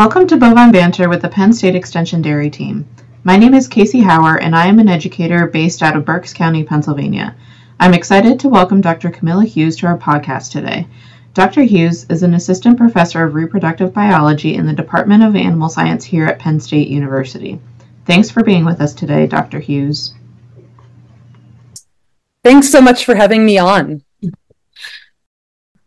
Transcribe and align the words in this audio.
Welcome 0.00 0.26
to 0.28 0.38
Bovine 0.38 0.72
Banter 0.72 1.10
with 1.10 1.20
the 1.20 1.28
Penn 1.28 1.52
State 1.52 1.74
Extension 1.74 2.22
Dairy 2.22 2.48
Team. 2.48 2.88
My 3.22 3.36
name 3.36 3.52
is 3.52 3.68
Casey 3.68 4.00
Hauer, 4.00 4.38
and 4.40 4.56
I 4.56 4.66
am 4.66 4.78
an 4.78 4.88
educator 4.88 5.46
based 5.46 5.82
out 5.82 5.94
of 5.94 6.06
Berks 6.06 6.32
County, 6.32 6.64
Pennsylvania. 6.64 7.36
I'm 7.78 7.92
excited 7.92 8.40
to 8.40 8.48
welcome 8.48 8.80
Dr. 8.80 9.10
Camilla 9.10 9.44
Hughes 9.44 9.76
to 9.76 9.86
our 9.88 9.98
podcast 9.98 10.52
today. 10.52 10.86
Dr. 11.34 11.64
Hughes 11.64 12.06
is 12.08 12.22
an 12.22 12.32
assistant 12.32 12.78
professor 12.78 13.22
of 13.22 13.34
reproductive 13.34 13.92
biology 13.92 14.54
in 14.54 14.64
the 14.64 14.72
Department 14.72 15.22
of 15.22 15.36
Animal 15.36 15.68
Science 15.68 16.02
here 16.02 16.24
at 16.24 16.38
Penn 16.38 16.60
State 16.60 16.88
University. 16.88 17.60
Thanks 18.06 18.30
for 18.30 18.42
being 18.42 18.64
with 18.64 18.80
us 18.80 18.94
today, 18.94 19.26
Dr. 19.26 19.60
Hughes. 19.60 20.14
Thanks 22.42 22.70
so 22.70 22.80
much 22.80 23.04
for 23.04 23.16
having 23.16 23.44
me 23.44 23.58
on. 23.58 24.00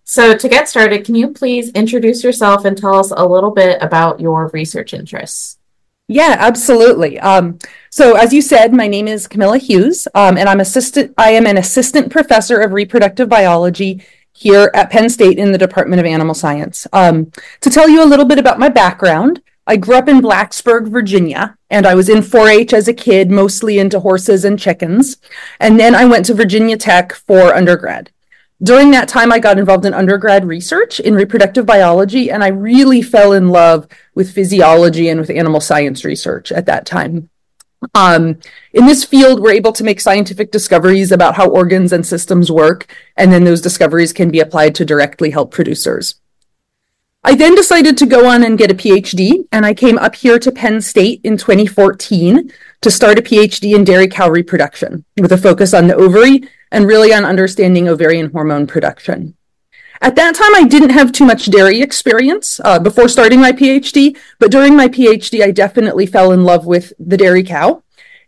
So, 0.05 0.35
to 0.35 0.49
get 0.49 0.67
started, 0.67 1.05
can 1.05 1.16
you 1.16 1.30
please 1.30 1.70
introduce 1.70 2.23
yourself 2.23 2.66
and 2.66 2.77
tell 2.77 2.95
us 2.95 3.12
a 3.16 3.25
little 3.25 3.52
bit 3.52 3.81
about 3.81 4.20
your 4.20 4.49
research 4.53 4.93
interests? 4.93 5.57
Yeah, 6.09 6.35
absolutely. 6.38 7.20
Um, 7.20 7.57
so, 7.89 8.16
as 8.17 8.34
you 8.34 8.41
said, 8.41 8.73
my 8.73 8.88
name 8.88 9.07
is 9.07 9.27
Camilla 9.27 9.57
Hughes, 9.57 10.07
um, 10.13 10.38
and 10.38 10.49
I'm 10.49 10.59
assistant. 10.59 11.13
I 11.17 11.31
am 11.31 11.45
an 11.45 11.57
assistant 11.57 12.12
professor 12.12 12.59
of 12.59 12.73
reproductive 12.73 13.29
biology 13.29 14.03
here 14.34 14.70
at 14.73 14.89
Penn 14.89 15.09
State 15.09 15.38
in 15.38 15.54
the 15.54 15.57
Department 15.57 16.01
of 16.01 16.05
Animal 16.05 16.34
Science. 16.34 16.85
Um, 16.91 17.31
to 17.62 17.70
tell 17.70 17.87
you 17.87 18.04
a 18.04 18.05
little 18.05 18.26
bit 18.26 18.40
about 18.40 18.59
my 18.59 18.68
background, 18.68 19.41
I 19.65 19.77
grew 19.77 19.96
up 19.96 20.09
in 20.09 20.21
Blacksburg, 20.21 20.90
Virginia, 20.90 21.57
and 21.70 21.87
I 21.87 21.96
was 21.96 22.09
in 22.09 22.21
4 22.21 22.49
H 22.49 22.74
as 22.74 22.90
a 22.90 22.93
kid, 22.93 23.31
mostly 23.31 23.79
into 23.79 24.01
horses 24.01 24.43
and 24.43 24.59
chickens. 24.59 25.18
And 25.62 25.79
then 25.79 25.96
I 25.96 26.04
went 26.04 26.26
to 26.26 26.34
Virginia 26.34 26.76
Tech 26.76 27.13
for 27.13 27.55
undergrad 27.55 28.12
during 28.63 28.91
that 28.91 29.09
time, 29.09 29.31
I 29.31 29.39
got 29.39 29.59
involved 29.59 29.85
in 29.85 29.93
undergrad 29.93 30.45
research 30.45 30.99
in 30.99 31.15
reproductive 31.15 31.65
biology, 31.65 32.31
and 32.31 32.43
I 32.43 32.47
really 32.47 33.01
fell 33.01 33.33
in 33.33 33.49
love 33.49 33.87
with 34.15 34.31
physiology 34.31 35.09
and 35.09 35.19
with 35.19 35.29
animal 35.29 35.59
science 35.59 36.05
research 36.05 36.51
at 36.51 36.65
that 36.67 36.85
time. 36.85 37.29
Um, 37.93 38.39
in 38.71 38.85
this 38.85 39.03
field, 39.03 39.41
we're 39.41 39.51
able 39.51 39.73
to 39.73 39.84
make 39.84 39.99
scientific 39.99 40.51
discoveries 40.51 41.11
about 41.11 41.35
how 41.35 41.49
organs 41.49 41.91
and 41.91 42.05
systems 42.05 42.49
work, 42.49 42.93
and 43.17 43.34
then 43.34 43.43
those 43.43 43.59
discoveries 43.59 44.13
can 44.13 44.31
be 44.31 44.39
applied 44.39 44.75
to 44.75 44.85
directly 44.85 45.31
help 45.31 45.51
producers. 45.51 46.15
I 47.26 47.35
then 47.35 47.55
decided 47.55 47.98
to 47.98 48.05
go 48.05 48.27
on 48.27 48.43
and 48.43 48.57
get 48.57 48.70
a 48.70 48.76
PhD, 48.76 49.48
and 49.54 49.66
I 49.66 49.74
came 49.74 49.98
up 49.98 50.13
here 50.13 50.38
to 50.40 50.52
Penn 50.52 50.82
State 50.82 51.21
in 51.24 51.38
2014 51.38 52.52
to 52.82 52.91
start 52.91 53.18
a 53.18 53.21
PhD 53.21 53.76
in 53.76 53.85
dairy 53.85 54.10
cow 54.10 54.30
reproduction 54.30 55.05
with 55.18 55.32
a 55.32 55.38
focus 55.38 55.74
on 55.74 55.88
the 55.88 55.96
ovary 55.96 56.43
and 56.74 56.85
really 56.85 57.13
on 57.13 57.24
understanding 57.24 57.88
ovarian 57.88 58.30
hormone 58.32 58.68
production. 58.68 59.38
At 60.02 60.18
that 60.18 60.35
time, 60.35 60.54
I 60.54 60.68
didn't 60.68 60.90
have 60.90 61.13
too 61.13 61.24
much 61.24 61.46
dairy 61.46 61.82
experience 61.82 62.60
uh, 62.65 62.77
before 62.77 63.07
starting 63.07 63.40
my 63.40 63.54
PhD, 63.54 64.18
but 64.38 64.52
during 64.52 64.75
my 64.75 64.90
PhD, 64.90 65.41
I 65.41 65.52
definitely 65.52 66.08
fell 66.08 66.34
in 66.34 66.44
love 66.44 66.66
with 66.66 66.91
the 67.00 67.16
dairy 67.16 67.44
cow 67.44 67.82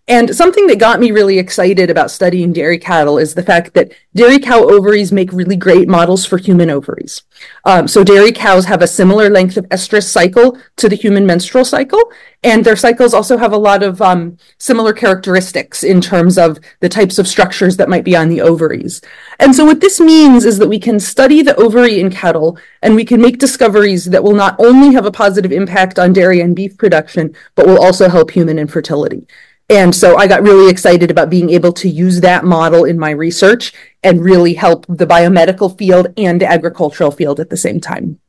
and 0.08 0.36
something 0.36 0.68
that 0.68 0.78
got 0.78 1.00
me 1.00 1.10
really 1.10 1.40
excited 1.40 1.90
about 1.90 2.12
studying 2.12 2.54
dairy 2.54 2.78
cattle 2.78 3.18
is 3.18 3.34
the 3.34 3.42
fact 3.42 3.74
that 3.74 3.92
dairy 4.14 4.38
cow 4.38 4.62
ovaries 4.64 5.12
make 5.12 5.34
really 5.34 5.56
great 5.56 5.88
models 5.88 6.26
for 6.26 6.38
human 6.38 6.70
ovaries. 6.70 7.24
Um, 7.64 7.88
so 7.88 8.04
dairy 8.04 8.32
cows 8.32 8.66
have 8.66 8.84
a 8.84 8.88
similar 8.88 9.32
length 9.32 9.58
of 9.58 9.68
estrus 9.70 10.08
cycle 10.08 10.60
to 10.76 10.88
the 10.88 10.96
human 10.96 11.26
menstrual 11.26 11.66
cycle, 11.66 12.12
and 12.44 12.64
their 12.64 12.76
cycles 12.76 13.16
also 13.16 13.36
have 13.38 13.52
a 13.52 13.58
lot 13.58 13.82
of 13.82 14.00
um, 14.00 14.38
similar 14.60 14.94
characteristics 14.94 15.84
in 15.84 16.02
terms 16.02 16.38
of 16.38 16.60
the 16.82 16.90
types 16.90 17.18
of 17.18 17.28
structures 17.28 17.76
that 17.78 17.90
might 17.90 18.04
be 18.04 18.16
on 18.16 18.30
the 18.30 18.42
ovaries. 18.42 19.02
And 19.40 19.56
so 19.56 19.66
what 19.66 19.82
this 19.82 20.00
means 20.00 20.46
is 20.46 20.60
that 20.60 20.70
we 20.70 20.80
can 20.80 21.00
study 21.00 21.42
the 21.42 21.56
ovary 21.56 22.00
in 22.00 22.12
cattle, 22.12 22.60
and 22.84 22.96
we 22.96 23.06
can 23.06 23.20
make 23.20 23.40
discoveries 23.40 24.06
that 24.06 24.24
will 24.24 24.36
not 24.36 24.56
only 24.60 24.94
have 24.94 25.08
a 25.08 25.12
positive 25.12 25.52
impact 25.52 25.98
on 25.98 26.14
dairy 26.14 26.42
and 26.42 26.56
beef 26.56 26.78
production, 26.78 27.36
but 27.56 27.66
will 27.66 27.84
also 27.84 28.08
help 28.08 28.30
human 28.30 28.60
infertility. 28.60 29.26
And 29.70 29.96
so 29.96 30.16
I 30.16 30.28
got 30.28 30.44
really 30.44 30.70
excited 30.70 31.10
about 31.10 31.30
being 31.30 31.50
able 31.50 31.74
to 31.74 31.90
use 31.90 32.22
that 32.22 32.44
model 32.44 32.86
in 32.86 33.00
my 33.00 33.10
research 33.10 33.74
and 34.04 34.24
really 34.24 34.54
help 34.54 34.86
the 34.88 35.08
biomedical 35.08 35.76
field 35.76 36.14
and 36.18 36.44
agricultural 36.44 37.12
field 37.12 37.40
at 37.40 37.50
the 37.50 37.58
same 37.58 37.80
time. 37.80 38.20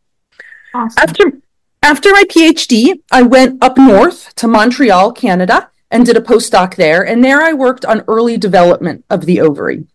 Awesome. 0.75 0.97
After 0.99 1.41
after 1.83 2.11
my 2.11 2.25
PhD, 2.25 3.01
I 3.13 3.23
went 3.23 3.63
up 3.63 3.77
north 3.77 4.35
to 4.37 4.49
Montreal, 4.49 5.13
Canada, 5.13 5.71
and 5.91 6.05
did 6.05 6.17
a 6.17 6.21
postdoc 6.21 6.75
there. 6.75 7.07
And 7.07 7.23
there 7.23 7.43
I 7.43 7.53
worked 7.53 7.85
on 7.85 8.03
early 8.09 8.37
development 8.37 9.05
of 9.09 9.27
the 9.27 9.41
ovary. 9.41 9.87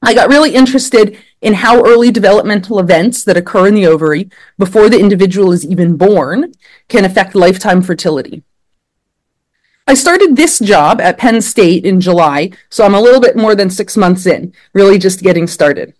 I 0.00 0.14
got 0.14 0.28
really 0.28 0.54
interested 0.54 1.18
in 1.42 1.54
how 1.54 1.84
early 1.84 2.10
developmental 2.10 2.78
events 2.78 3.24
that 3.24 3.36
occur 3.36 3.66
in 3.66 3.74
the 3.74 3.86
ovary 3.86 4.30
before 4.56 4.88
the 4.88 5.00
individual 5.00 5.52
is 5.52 5.66
even 5.66 5.96
born 5.96 6.52
can 6.88 7.04
affect 7.04 7.34
lifetime 7.34 7.82
fertility. 7.82 8.42
I 9.88 9.94
started 9.94 10.34
this 10.34 10.58
job 10.58 11.00
at 11.00 11.16
Penn 11.16 11.40
State 11.40 11.84
in 11.84 12.00
July, 12.00 12.50
so 12.70 12.84
I'm 12.84 12.96
a 12.96 13.00
little 13.00 13.20
bit 13.20 13.36
more 13.36 13.54
than 13.54 13.70
six 13.70 13.96
months 13.96 14.26
in, 14.26 14.52
really 14.72 14.98
just 14.98 15.22
getting 15.22 15.46
started. 15.46 15.94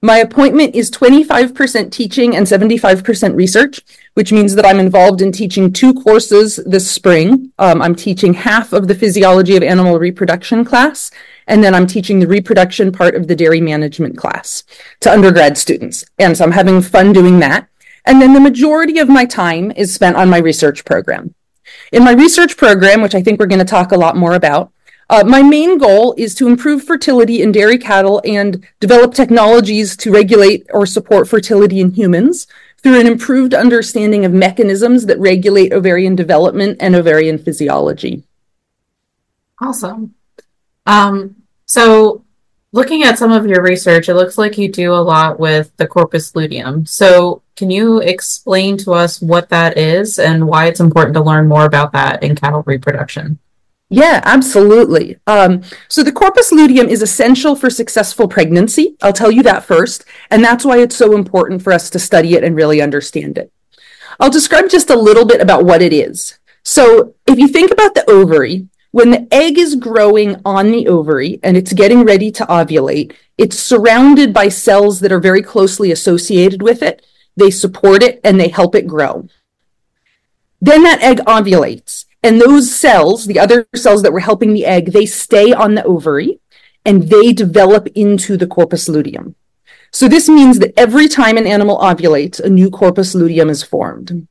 My 0.00 0.18
appointment 0.18 0.76
is 0.76 0.92
25% 0.92 1.90
teaching 1.90 2.36
and 2.36 2.46
75% 2.46 3.34
research, 3.34 3.80
which 4.14 4.30
means 4.32 4.54
that 4.54 4.64
I'm 4.64 4.78
involved 4.78 5.22
in 5.22 5.32
teaching 5.32 5.72
two 5.72 5.92
courses 5.92 6.60
this 6.64 6.88
spring. 6.88 7.52
Um, 7.58 7.82
I'm 7.82 7.96
teaching 7.96 8.32
half 8.32 8.72
of 8.72 8.86
the 8.86 8.94
physiology 8.94 9.56
of 9.56 9.64
animal 9.64 9.98
reproduction 9.98 10.64
class, 10.64 11.10
and 11.48 11.64
then 11.64 11.74
I'm 11.74 11.88
teaching 11.88 12.20
the 12.20 12.28
reproduction 12.28 12.92
part 12.92 13.16
of 13.16 13.26
the 13.26 13.34
dairy 13.34 13.60
management 13.60 14.16
class 14.16 14.62
to 15.00 15.12
undergrad 15.12 15.58
students. 15.58 16.04
And 16.20 16.38
so 16.38 16.44
I'm 16.44 16.52
having 16.52 16.80
fun 16.80 17.12
doing 17.12 17.40
that. 17.40 17.68
And 18.04 18.22
then 18.22 18.34
the 18.34 18.40
majority 18.40 19.00
of 19.00 19.08
my 19.08 19.24
time 19.24 19.72
is 19.72 19.92
spent 19.92 20.14
on 20.14 20.30
my 20.30 20.38
research 20.38 20.84
program. 20.84 21.34
In 21.92 22.04
my 22.04 22.12
research 22.12 22.56
program, 22.56 23.02
which 23.02 23.14
I 23.14 23.22
think 23.22 23.38
we're 23.38 23.46
going 23.46 23.58
to 23.58 23.64
talk 23.64 23.92
a 23.92 23.96
lot 23.96 24.16
more 24.16 24.34
about, 24.34 24.72
uh, 25.10 25.24
my 25.24 25.42
main 25.42 25.76
goal 25.76 26.14
is 26.16 26.36
to 26.36 26.46
improve 26.46 26.84
fertility 26.84 27.42
in 27.42 27.50
dairy 27.50 27.78
cattle 27.78 28.22
and 28.24 28.64
develop 28.78 29.12
technologies 29.12 29.96
to 29.96 30.12
regulate 30.12 30.66
or 30.72 30.86
support 30.86 31.28
fertility 31.28 31.80
in 31.80 31.90
humans 31.90 32.46
through 32.78 33.00
an 33.00 33.08
improved 33.08 33.52
understanding 33.52 34.24
of 34.24 34.32
mechanisms 34.32 35.06
that 35.06 35.18
regulate 35.18 35.72
ovarian 35.72 36.14
development 36.14 36.76
and 36.80 36.94
ovarian 36.94 37.38
physiology. 37.38 38.22
Awesome. 39.60 40.14
Um, 40.86 41.42
so, 41.66 42.24
looking 42.72 43.02
at 43.02 43.18
some 43.18 43.32
of 43.32 43.46
your 43.46 43.62
research, 43.62 44.08
it 44.08 44.14
looks 44.14 44.38
like 44.38 44.58
you 44.58 44.70
do 44.70 44.92
a 44.92 44.96
lot 44.96 45.40
with 45.40 45.76
the 45.76 45.86
corpus 45.86 46.34
luteum. 46.34 46.86
So, 46.86 47.42
can 47.56 47.70
you 47.70 47.98
explain 48.00 48.78
to 48.78 48.92
us 48.92 49.20
what 49.20 49.50
that 49.50 49.76
is 49.76 50.18
and 50.18 50.46
why 50.46 50.66
it's 50.66 50.80
important 50.80 51.14
to 51.14 51.22
learn 51.22 51.46
more 51.46 51.66
about 51.66 51.92
that 51.92 52.22
in 52.22 52.34
cattle 52.34 52.62
reproduction? 52.64 53.38
Yeah, 53.90 54.20
absolutely. 54.24 55.18
Um, 55.26 55.62
so 55.88 56.04
the 56.04 56.12
corpus 56.12 56.52
luteum 56.52 56.88
is 56.88 57.02
essential 57.02 57.56
for 57.56 57.68
successful 57.68 58.28
pregnancy. 58.28 58.96
I'll 59.02 59.12
tell 59.12 59.32
you 59.32 59.42
that 59.42 59.64
first. 59.64 60.04
And 60.30 60.44
that's 60.44 60.64
why 60.64 60.78
it's 60.78 60.94
so 60.94 61.14
important 61.14 61.60
for 61.60 61.72
us 61.72 61.90
to 61.90 61.98
study 61.98 62.34
it 62.34 62.44
and 62.44 62.54
really 62.54 62.80
understand 62.80 63.36
it. 63.36 63.52
I'll 64.20 64.30
describe 64.30 64.70
just 64.70 64.90
a 64.90 64.98
little 64.98 65.26
bit 65.26 65.40
about 65.40 65.64
what 65.64 65.82
it 65.82 65.92
is. 65.92 66.38
So 66.62 67.14
if 67.26 67.38
you 67.38 67.48
think 67.48 67.72
about 67.72 67.94
the 67.94 68.08
ovary, 68.08 68.68
when 68.90 69.10
the 69.10 69.28
egg 69.32 69.58
is 69.58 69.76
growing 69.76 70.40
on 70.44 70.72
the 70.72 70.88
ovary 70.88 71.38
and 71.42 71.56
it's 71.56 71.72
getting 71.72 72.04
ready 72.04 72.30
to 72.32 72.44
ovulate, 72.46 73.14
it's 73.38 73.58
surrounded 73.58 74.32
by 74.32 74.48
cells 74.48 75.00
that 75.00 75.12
are 75.12 75.20
very 75.20 75.42
closely 75.42 75.92
associated 75.92 76.62
with 76.62 76.82
it 76.82 77.04
they 77.36 77.50
support 77.50 78.02
it, 78.02 78.20
and 78.22 78.38
they 78.38 78.48
help 78.48 78.74
it 78.74 78.86
grow. 78.86 79.28
Then 80.60 80.82
that 80.82 81.02
egg 81.02 81.18
ovulates, 81.26 82.04
and 82.22 82.40
those 82.40 82.74
cells, 82.74 83.26
the 83.26 83.38
other 83.38 83.66
cells 83.74 84.02
that 84.02 84.12
were 84.12 84.20
helping 84.20 84.52
the 84.52 84.66
egg, 84.66 84.92
they 84.92 85.06
stay 85.06 85.52
on 85.52 85.74
the 85.74 85.84
ovary 85.84 86.38
and 86.84 87.04
they 87.04 87.32
develop 87.32 87.86
into 87.88 88.36
the 88.36 88.46
corpus 88.46 88.88
luteum. 88.88 89.34
So 89.90 90.06
this 90.06 90.28
means 90.28 90.58
that 90.58 90.74
every 90.76 91.08
time 91.08 91.36
an 91.36 91.46
animal 91.46 91.78
ovulates, 91.78 92.40
a 92.40 92.48
new 92.48 92.70
corpus 92.70 93.14
luteum 93.14 93.48
is 93.48 93.62
formed. 93.62 94.28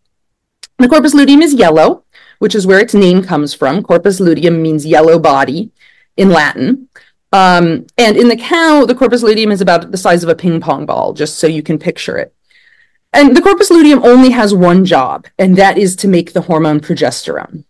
The 0.77 0.87
corpus 0.87 1.13
luteum 1.13 1.41
is 1.41 1.53
yellow, 1.53 2.05
which 2.39 2.55
is 2.55 2.65
where 2.65 2.79
its 2.79 2.93
name 2.93 3.23
comes 3.23 3.53
from. 3.53 3.83
Corpus 3.83 4.19
luteum 4.19 4.61
means 4.61 4.85
yellow 4.85 5.19
body 5.19 5.71
in 6.17 6.29
Latin. 6.29 6.89
Um, 7.31 7.85
and 7.97 8.17
in 8.17 8.27
the 8.27 8.35
cow, 8.35 8.85
the 8.85 8.95
corpus 8.95 9.21
luteum 9.21 9.51
is 9.51 9.61
about 9.61 9.91
the 9.91 9.97
size 9.97 10.23
of 10.23 10.29
a 10.29 10.35
ping 10.35 10.59
pong 10.59 10.85
ball, 10.85 11.13
just 11.13 11.37
so 11.37 11.45
you 11.45 11.61
can 11.61 11.77
picture 11.77 12.17
it. 12.17 12.33
And 13.13 13.35
the 13.35 13.41
corpus 13.41 13.69
luteum 13.69 14.03
only 14.03 14.31
has 14.31 14.53
one 14.53 14.85
job, 14.85 15.27
and 15.37 15.55
that 15.57 15.77
is 15.77 15.95
to 15.97 16.07
make 16.07 16.33
the 16.33 16.41
hormone 16.41 16.79
progesterone. 16.79 17.65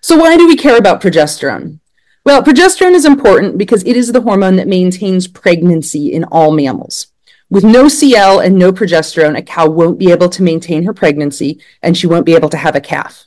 So, 0.00 0.16
why 0.16 0.36
do 0.36 0.46
we 0.46 0.56
care 0.56 0.78
about 0.78 1.00
progesterone? 1.00 1.80
Well, 2.24 2.42
progesterone 2.42 2.94
is 2.94 3.04
important 3.04 3.58
because 3.58 3.82
it 3.84 3.96
is 3.96 4.12
the 4.12 4.20
hormone 4.20 4.56
that 4.56 4.68
maintains 4.68 5.26
pregnancy 5.26 6.12
in 6.12 6.24
all 6.24 6.52
mammals. 6.52 7.06
With 7.48 7.64
no 7.64 7.88
CL 7.88 8.40
and 8.40 8.58
no 8.58 8.72
progesterone, 8.72 9.36
a 9.36 9.42
cow 9.42 9.68
won't 9.68 9.98
be 9.98 10.12
able 10.12 10.28
to 10.28 10.42
maintain 10.42 10.84
her 10.84 10.94
pregnancy 10.94 11.60
and 11.82 11.96
she 11.96 12.06
won't 12.06 12.26
be 12.26 12.34
able 12.34 12.50
to 12.50 12.56
have 12.56 12.76
a 12.76 12.80
calf. 12.80 13.26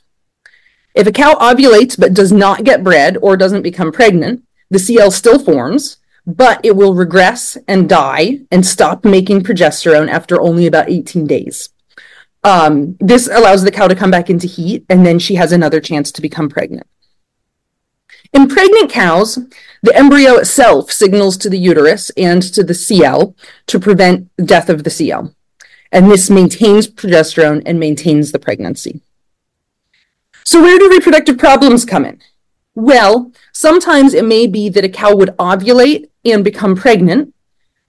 If 0.94 1.08
a 1.08 1.12
cow 1.12 1.34
ovulates 1.34 1.98
but 1.98 2.14
does 2.14 2.32
not 2.32 2.64
get 2.64 2.84
bred 2.84 3.16
or 3.20 3.36
doesn't 3.36 3.62
become 3.62 3.90
pregnant, 3.90 4.44
the 4.70 4.78
CL 4.78 5.10
still 5.10 5.38
forms, 5.38 5.98
but 6.26 6.60
it 6.64 6.76
will 6.76 6.94
regress 6.94 7.58
and 7.68 7.88
die 7.88 8.40
and 8.50 8.64
stop 8.64 9.04
making 9.04 9.42
progesterone 9.42 10.08
after 10.08 10.40
only 10.40 10.66
about 10.66 10.88
18 10.88 11.26
days. 11.26 11.70
Um, 12.44 12.96
this 13.00 13.26
allows 13.26 13.64
the 13.64 13.70
cow 13.70 13.88
to 13.88 13.94
come 13.94 14.10
back 14.10 14.30
into 14.30 14.46
heat, 14.46 14.84
and 14.88 15.04
then 15.04 15.18
she 15.18 15.34
has 15.34 15.50
another 15.50 15.80
chance 15.80 16.12
to 16.12 16.22
become 16.22 16.48
pregnant. 16.48 16.86
In 18.32 18.48
pregnant 18.48 18.90
cows, 18.90 19.38
the 19.82 19.96
embryo 19.96 20.34
itself 20.36 20.90
signals 20.90 21.36
to 21.38 21.48
the 21.48 21.58
uterus 21.58 22.10
and 22.16 22.42
to 22.42 22.62
the 22.62 22.74
CL 22.74 23.34
to 23.66 23.80
prevent 23.80 24.28
death 24.36 24.68
of 24.68 24.84
the 24.84 24.90
CL. 24.90 25.34
And 25.92 26.10
this 26.10 26.28
maintains 26.28 26.88
progesterone 26.88 27.62
and 27.64 27.78
maintains 27.78 28.32
the 28.32 28.38
pregnancy. 28.38 29.02
So, 30.44 30.60
where 30.60 30.78
do 30.78 30.90
reproductive 30.90 31.38
problems 31.38 31.84
come 31.84 32.04
in? 32.04 32.20
Well, 32.74 33.32
sometimes 33.52 34.14
it 34.14 34.24
may 34.24 34.46
be 34.46 34.68
that 34.68 34.84
a 34.84 34.88
cow 34.88 35.14
would 35.14 35.30
ovulate 35.38 36.08
and 36.24 36.44
become 36.44 36.74
pregnant, 36.74 37.34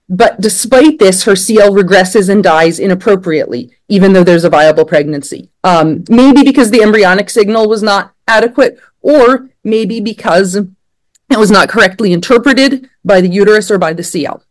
but 0.08 0.40
despite 0.40 0.98
this, 0.98 1.24
her 1.24 1.34
CL 1.34 1.72
regresses 1.72 2.28
and 2.28 2.42
dies 2.42 2.78
inappropriately, 2.78 3.72
even 3.88 4.12
though 4.12 4.22
there's 4.22 4.44
a 4.44 4.50
viable 4.50 4.84
pregnancy. 4.84 5.50
Um, 5.64 6.04
maybe 6.08 6.42
because 6.42 6.70
the 6.70 6.82
embryonic 6.82 7.28
signal 7.28 7.68
was 7.68 7.82
not 7.82 8.14
adequate, 8.28 8.78
or 9.02 9.50
maybe 9.64 10.00
because 10.00 10.54
it 10.54 11.38
was 11.38 11.50
not 11.50 11.68
correctly 11.68 12.12
interpreted 12.12 12.88
by 13.04 13.20
the 13.20 13.28
uterus 13.28 13.70
or 13.70 13.78
by 13.78 13.92
the 13.92 14.04
CL. 14.04 14.42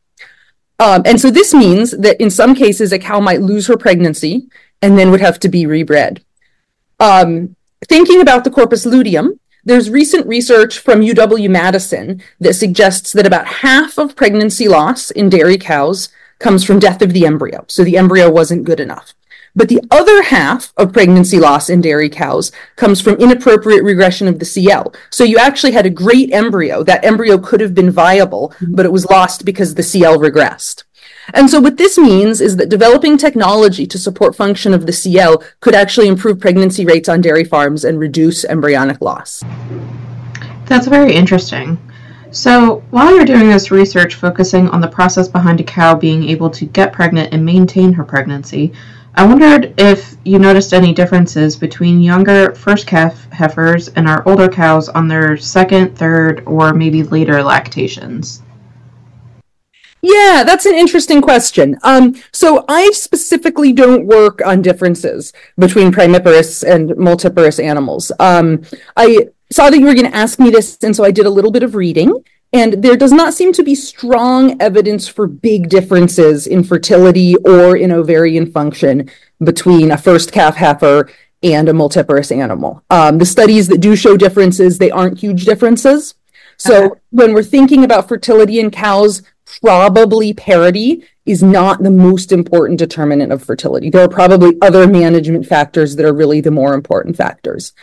Um, 0.77 1.03
and 1.05 1.21
so 1.21 1.31
this 1.31 1.53
means 1.53 1.91
that 1.91 2.19
in 2.21 2.29
some 2.29 2.53
cases, 2.53 2.91
a 2.91 2.99
cow 2.99 3.21
might 3.21 3.41
lose 3.41 3.67
her 3.67 3.77
pregnancy 3.77 4.49
and 4.81 4.97
then 4.97 5.09
would 5.09 5.21
have 5.21 5.39
to 5.39 5.49
be 5.49 5.65
rebred. 5.65 6.21
Um, 6.99 7.55
thinking 7.85 8.21
about 8.21 8.43
the 8.43 8.51
corpus 8.51 8.85
luteum, 8.85 9.39
there's 9.63 9.89
recent 9.89 10.27
research 10.27 10.77
from 10.77 11.01
UW 11.01 11.49
Madison 11.49 12.21
that 12.39 12.53
suggests 12.53 13.11
that 13.13 13.25
about 13.25 13.47
half 13.47 13.97
of 13.97 14.15
pregnancy 14.15 14.67
loss 14.67 15.09
in 15.09 15.29
dairy 15.29 15.57
cows 15.57 16.09
comes 16.39 16.63
from 16.63 16.79
death 16.79 17.01
of 17.01 17.13
the 17.13 17.25
embryo. 17.25 17.65
So 17.67 17.83
the 17.83 17.97
embryo 17.97 18.29
wasn't 18.29 18.65
good 18.65 18.79
enough. 18.79 19.13
But 19.55 19.69
the 19.69 19.81
other 19.89 20.21
half 20.21 20.73
of 20.75 20.91
pregnancy 20.91 21.39
loss 21.39 21.69
in 21.69 21.79
dairy 21.79 22.09
cows 22.09 22.51
comes 22.75 22.99
from 22.99 23.15
inappropriate 23.15 23.83
regression 23.83 24.27
of 24.27 24.37
the 24.37 24.45
CL. 24.45 24.93
So 25.09 25.23
you 25.23 25.37
actually 25.37 25.71
had 25.71 25.85
a 25.85 25.89
great 25.89 26.31
embryo. 26.33 26.83
That 26.83 27.05
embryo 27.05 27.37
could 27.37 27.61
have 27.61 27.73
been 27.73 27.89
viable, 27.89 28.49
mm-hmm. 28.49 28.75
but 28.75 28.85
it 28.85 28.91
was 28.91 29.05
lost 29.05 29.45
because 29.45 29.73
the 29.73 29.83
CL 29.83 30.17
regressed. 30.19 30.83
And 31.33 31.49
so 31.49 31.59
what 31.59 31.77
this 31.77 31.97
means 31.97 32.41
is 32.41 32.57
that 32.57 32.69
developing 32.69 33.17
technology 33.17 33.85
to 33.87 33.97
support 33.97 34.35
function 34.35 34.73
of 34.73 34.85
the 34.85 34.93
CL 34.93 35.43
could 35.59 35.75
actually 35.75 36.07
improve 36.07 36.39
pregnancy 36.39 36.85
rates 36.85 37.09
on 37.09 37.21
dairy 37.21 37.43
farms 37.43 37.83
and 37.83 37.99
reduce 37.99 38.45
embryonic 38.45 39.01
loss. 39.01 39.43
That's 40.65 40.87
very 40.87 41.13
interesting. 41.13 41.79
So, 42.31 42.83
while 42.89 43.15
you're 43.15 43.23
doing 43.23 43.47
this 43.47 43.71
research 43.71 44.15
focusing 44.15 44.67
on 44.69 44.81
the 44.81 44.89
process 44.89 45.27
behind 45.27 45.61
a 45.61 45.63
cow 45.63 45.95
being 45.95 46.27
able 46.27 46.49
to 46.49 46.65
get 46.65 46.91
pregnant 46.91 47.33
and 47.33 47.45
maintain 47.45 47.93
her 47.93 48.03
pregnancy, 48.03 48.73
I 49.13 49.25
wondered 49.25 49.73
if 49.79 50.17
you 50.25 50.39
noticed 50.39 50.73
any 50.73 50.93
differences 50.93 51.55
between 51.55 52.01
younger 52.01 52.53
first 52.53 52.87
calf 52.87 53.31
heifers 53.31 53.87
and 53.87 54.09
our 54.09 54.27
older 54.27 54.49
cows 54.49 54.89
on 54.89 55.07
their 55.07 55.37
second, 55.37 55.97
third, 55.97 56.43
or 56.45 56.73
maybe 56.73 57.03
later 57.03 57.41
lactations. 57.41 58.41
Yeah, 60.07 60.43
that's 60.45 60.67
an 60.67 60.75
interesting 60.75 61.19
question. 61.19 61.79
Um, 61.81 62.15
so 62.31 62.63
I 62.67 62.91
specifically 62.91 63.73
don't 63.73 64.05
work 64.05 64.39
on 64.45 64.61
differences 64.61 65.33
between 65.57 65.91
primiparous 65.91 66.63
and 66.63 66.91
multiparous 66.91 67.61
animals. 67.63 68.11
Um, 68.19 68.61
I 68.95 69.29
saw 69.51 69.71
that 69.71 69.79
you 69.79 69.85
were 69.85 69.95
going 69.95 70.11
to 70.11 70.15
ask 70.15 70.37
me 70.37 70.51
this, 70.51 70.77
and 70.83 70.95
so 70.95 71.03
I 71.03 71.09
did 71.09 71.25
a 71.25 71.31
little 71.31 71.51
bit 71.51 71.63
of 71.63 71.73
reading. 71.73 72.23
And 72.53 72.83
there 72.83 72.95
does 72.95 73.11
not 73.11 73.33
seem 73.33 73.51
to 73.53 73.63
be 73.63 73.73
strong 73.73 74.61
evidence 74.61 75.07
for 75.07 75.25
big 75.25 75.69
differences 75.69 76.45
in 76.45 76.63
fertility 76.63 77.35
or 77.37 77.75
in 77.75 77.91
ovarian 77.91 78.51
function 78.51 79.09
between 79.43 79.89
a 79.89 79.97
first 79.97 80.31
calf 80.31 80.55
heifer 80.55 81.09
and 81.41 81.67
a 81.67 81.73
multiparous 81.73 82.31
animal. 82.31 82.83
Um, 82.91 83.17
the 83.17 83.25
studies 83.25 83.67
that 83.69 83.81
do 83.81 83.95
show 83.95 84.17
differences, 84.17 84.77
they 84.77 84.91
aren't 84.91 85.19
huge 85.19 85.45
differences. 85.45 86.13
So 86.57 86.85
okay. 86.85 86.99
when 87.09 87.33
we're 87.33 87.43
thinking 87.43 87.83
about 87.83 88.07
fertility 88.07 88.59
in 88.59 88.71
cows, 88.71 89.21
probably 89.61 90.33
parity 90.33 91.03
is 91.25 91.41
not 91.41 91.81
the 91.81 91.91
most 91.91 92.31
important 92.31 92.79
determinant 92.79 93.31
of 93.31 93.43
fertility. 93.43 93.89
There 93.89 94.03
are 94.03 94.09
probably 94.09 94.57
other 94.61 94.87
management 94.87 95.45
factors 95.45 95.95
that 95.95 96.05
are 96.05 96.13
really 96.13 96.41
the 96.41 96.51
more 96.51 96.73
important 96.73 97.15
factors. 97.17 97.73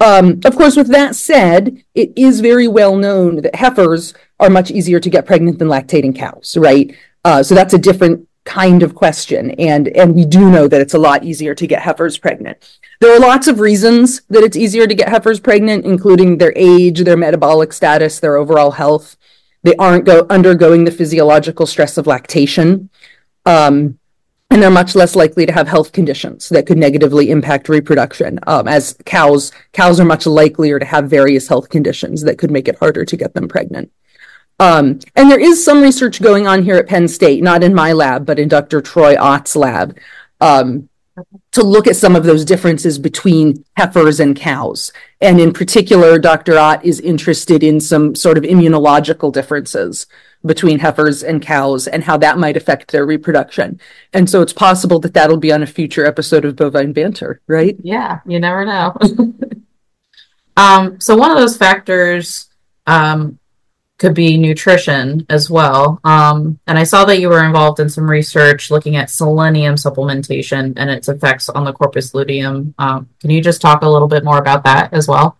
Um, 0.00 0.40
of 0.44 0.56
course, 0.56 0.76
with 0.76 0.88
that 0.88 1.14
said, 1.14 1.82
it 1.94 2.12
is 2.16 2.40
very 2.40 2.68
well 2.68 2.96
known 2.96 3.36
that 3.36 3.54
heifers 3.54 4.14
are 4.40 4.50
much 4.50 4.70
easier 4.70 5.00
to 5.00 5.10
get 5.10 5.26
pregnant 5.26 5.58
than 5.58 5.68
lactating 5.68 6.16
cows, 6.16 6.56
right? 6.56 6.94
Uh, 7.24 7.42
so 7.42 7.54
that's 7.54 7.74
a 7.74 7.78
different 7.78 8.28
kind 8.44 8.82
of 8.82 8.94
question, 8.94 9.52
and 9.52 9.88
and 9.88 10.14
we 10.14 10.26
do 10.26 10.50
know 10.50 10.68
that 10.68 10.80
it's 10.80 10.94
a 10.94 10.98
lot 10.98 11.24
easier 11.24 11.54
to 11.54 11.66
get 11.66 11.82
heifers 11.82 12.18
pregnant. 12.18 12.78
There 13.00 13.14
are 13.14 13.20
lots 13.20 13.46
of 13.48 13.60
reasons 13.60 14.22
that 14.28 14.42
it's 14.42 14.56
easier 14.56 14.86
to 14.86 14.94
get 14.94 15.08
heifers 15.08 15.40
pregnant, 15.40 15.86
including 15.86 16.38
their 16.38 16.52
age, 16.54 17.00
their 17.04 17.16
metabolic 17.16 17.72
status, 17.72 18.20
their 18.20 18.36
overall 18.36 18.72
health. 18.72 19.16
They 19.64 19.74
aren't 19.76 20.04
go, 20.04 20.26
undergoing 20.30 20.84
the 20.84 20.92
physiological 20.92 21.66
stress 21.66 21.98
of 21.98 22.06
lactation. 22.06 22.90
Um, 23.44 23.98
and 24.50 24.62
they're 24.62 24.70
much 24.70 24.94
less 24.94 25.16
likely 25.16 25.46
to 25.46 25.52
have 25.52 25.66
health 25.66 25.90
conditions 25.90 26.48
that 26.50 26.66
could 26.66 26.78
negatively 26.78 27.30
impact 27.30 27.68
reproduction. 27.68 28.38
Um, 28.46 28.68
as 28.68 28.96
cows, 29.04 29.50
cows 29.72 29.98
are 29.98 30.04
much 30.04 30.26
likelier 30.26 30.78
to 30.78 30.84
have 30.84 31.10
various 31.10 31.48
health 31.48 31.70
conditions 31.70 32.22
that 32.22 32.38
could 32.38 32.52
make 32.52 32.68
it 32.68 32.78
harder 32.78 33.04
to 33.04 33.16
get 33.16 33.34
them 33.34 33.48
pregnant. 33.48 33.90
Um, 34.60 35.00
and 35.16 35.28
there 35.28 35.40
is 35.40 35.64
some 35.64 35.82
research 35.82 36.22
going 36.22 36.46
on 36.46 36.62
here 36.62 36.76
at 36.76 36.86
Penn 36.86 37.08
State, 37.08 37.42
not 37.42 37.64
in 37.64 37.74
my 37.74 37.92
lab, 37.92 38.24
but 38.24 38.38
in 38.38 38.48
Dr. 38.48 38.80
Troy 38.80 39.16
Ott's 39.18 39.56
lab, 39.56 39.98
um, 40.40 40.88
to 41.52 41.62
look 41.62 41.86
at 41.86 41.96
some 41.96 42.16
of 42.16 42.24
those 42.24 42.44
differences 42.44 42.98
between 42.98 43.64
heifers 43.76 44.20
and 44.20 44.34
cows. 44.34 44.92
And 45.20 45.40
in 45.40 45.52
particular, 45.52 46.18
Dr. 46.18 46.58
Ott 46.58 46.84
is 46.84 47.00
interested 47.00 47.62
in 47.62 47.80
some 47.80 48.14
sort 48.14 48.36
of 48.36 48.44
immunological 48.44 49.32
differences 49.32 50.06
between 50.44 50.78
heifers 50.78 51.22
and 51.22 51.40
cows 51.40 51.86
and 51.86 52.04
how 52.04 52.18
that 52.18 52.38
might 52.38 52.56
affect 52.56 52.90
their 52.90 53.06
reproduction. 53.06 53.80
And 54.12 54.28
so 54.28 54.42
it's 54.42 54.52
possible 54.52 54.98
that 55.00 55.14
that'll 55.14 55.38
be 55.38 55.52
on 55.52 55.62
a 55.62 55.66
future 55.66 56.04
episode 56.04 56.44
of 56.44 56.56
Bovine 56.56 56.92
Banter, 56.92 57.40
right? 57.46 57.76
Yeah, 57.82 58.20
you 58.26 58.40
never 58.40 58.64
know. 58.64 58.96
um, 60.56 61.00
so 61.00 61.16
one 61.16 61.30
of 61.30 61.38
those 61.38 61.56
factors 61.56 62.50
um, 62.86 63.38
could 64.04 64.12
be 64.12 64.36
nutrition 64.36 65.24
as 65.30 65.48
well. 65.48 65.98
Um, 66.04 66.60
and 66.66 66.78
I 66.78 66.84
saw 66.84 67.06
that 67.06 67.20
you 67.20 67.30
were 67.30 67.42
involved 67.42 67.80
in 67.80 67.88
some 67.88 68.10
research 68.10 68.70
looking 68.70 68.96
at 68.96 69.08
selenium 69.08 69.76
supplementation 69.76 70.74
and 70.76 70.90
its 70.90 71.08
effects 71.08 71.48
on 71.48 71.64
the 71.64 71.72
corpus 71.72 72.12
luteum. 72.12 72.74
Um, 72.78 73.08
can 73.18 73.30
you 73.30 73.40
just 73.40 73.62
talk 73.62 73.80
a 73.80 73.88
little 73.88 74.06
bit 74.06 74.22
more 74.22 74.36
about 74.36 74.64
that 74.64 74.92
as 74.92 75.08
well? 75.08 75.38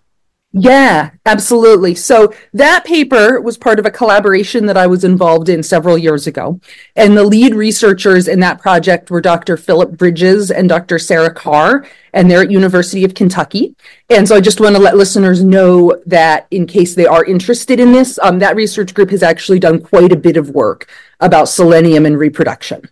Yeah, 0.57 1.11
absolutely. 1.27 1.97
So 1.97 2.33
that 2.53 2.85
paper 2.85 3.41
was 3.41 3.59
part 3.59 3.81
of 3.81 3.87
a 3.87 3.91
collaboration 3.91 4.67
that 4.67 4.77
I 4.77 4.87
was 4.87 5.03
involved 5.03 5.49
in 5.49 5.65
several 5.65 5.99
years 5.99 6.29
ago. 6.29 6.61
And 6.95 7.17
the 7.17 7.25
lead 7.25 7.57
researchers 7.57 8.29
in 8.29 8.39
that 8.41 8.61
project 8.61 9.11
were 9.11 9.21
Dr. 9.21 9.57
Philip 9.57 9.97
Bridges 9.99 10.53
and 10.53 10.69
Dr. 10.69 11.01
Sarah 11.01 11.35
Carr, 11.35 11.85
and 12.13 12.31
they're 12.31 12.43
at 12.43 12.53
University 12.53 13.03
of 13.03 13.15
Kentucky. 13.15 13.75
And 14.09 14.29
so 14.29 14.37
I 14.37 14.41
just 14.41 14.61
want 14.61 14.77
to 14.77 14.81
let 14.81 14.97
listeners 14.97 15.43
know 15.43 16.01
that 16.07 16.47
in 16.53 16.69
case 16.69 16.95
they 16.95 17.07
are 17.07 17.25
interested 17.25 17.81
in 17.81 17.91
this, 17.91 18.17
um, 18.23 18.39
that 18.39 18.55
research 18.55 18.95
group 18.95 19.11
has 19.11 19.25
actually 19.25 19.59
done 19.59 19.81
quite 19.81 20.13
a 20.13 20.17
bit 20.17 20.37
of 20.37 20.51
work 20.51 20.89
about 21.19 21.49
selenium 21.49 22.07
and 22.07 22.17
reproduction. 22.17 22.89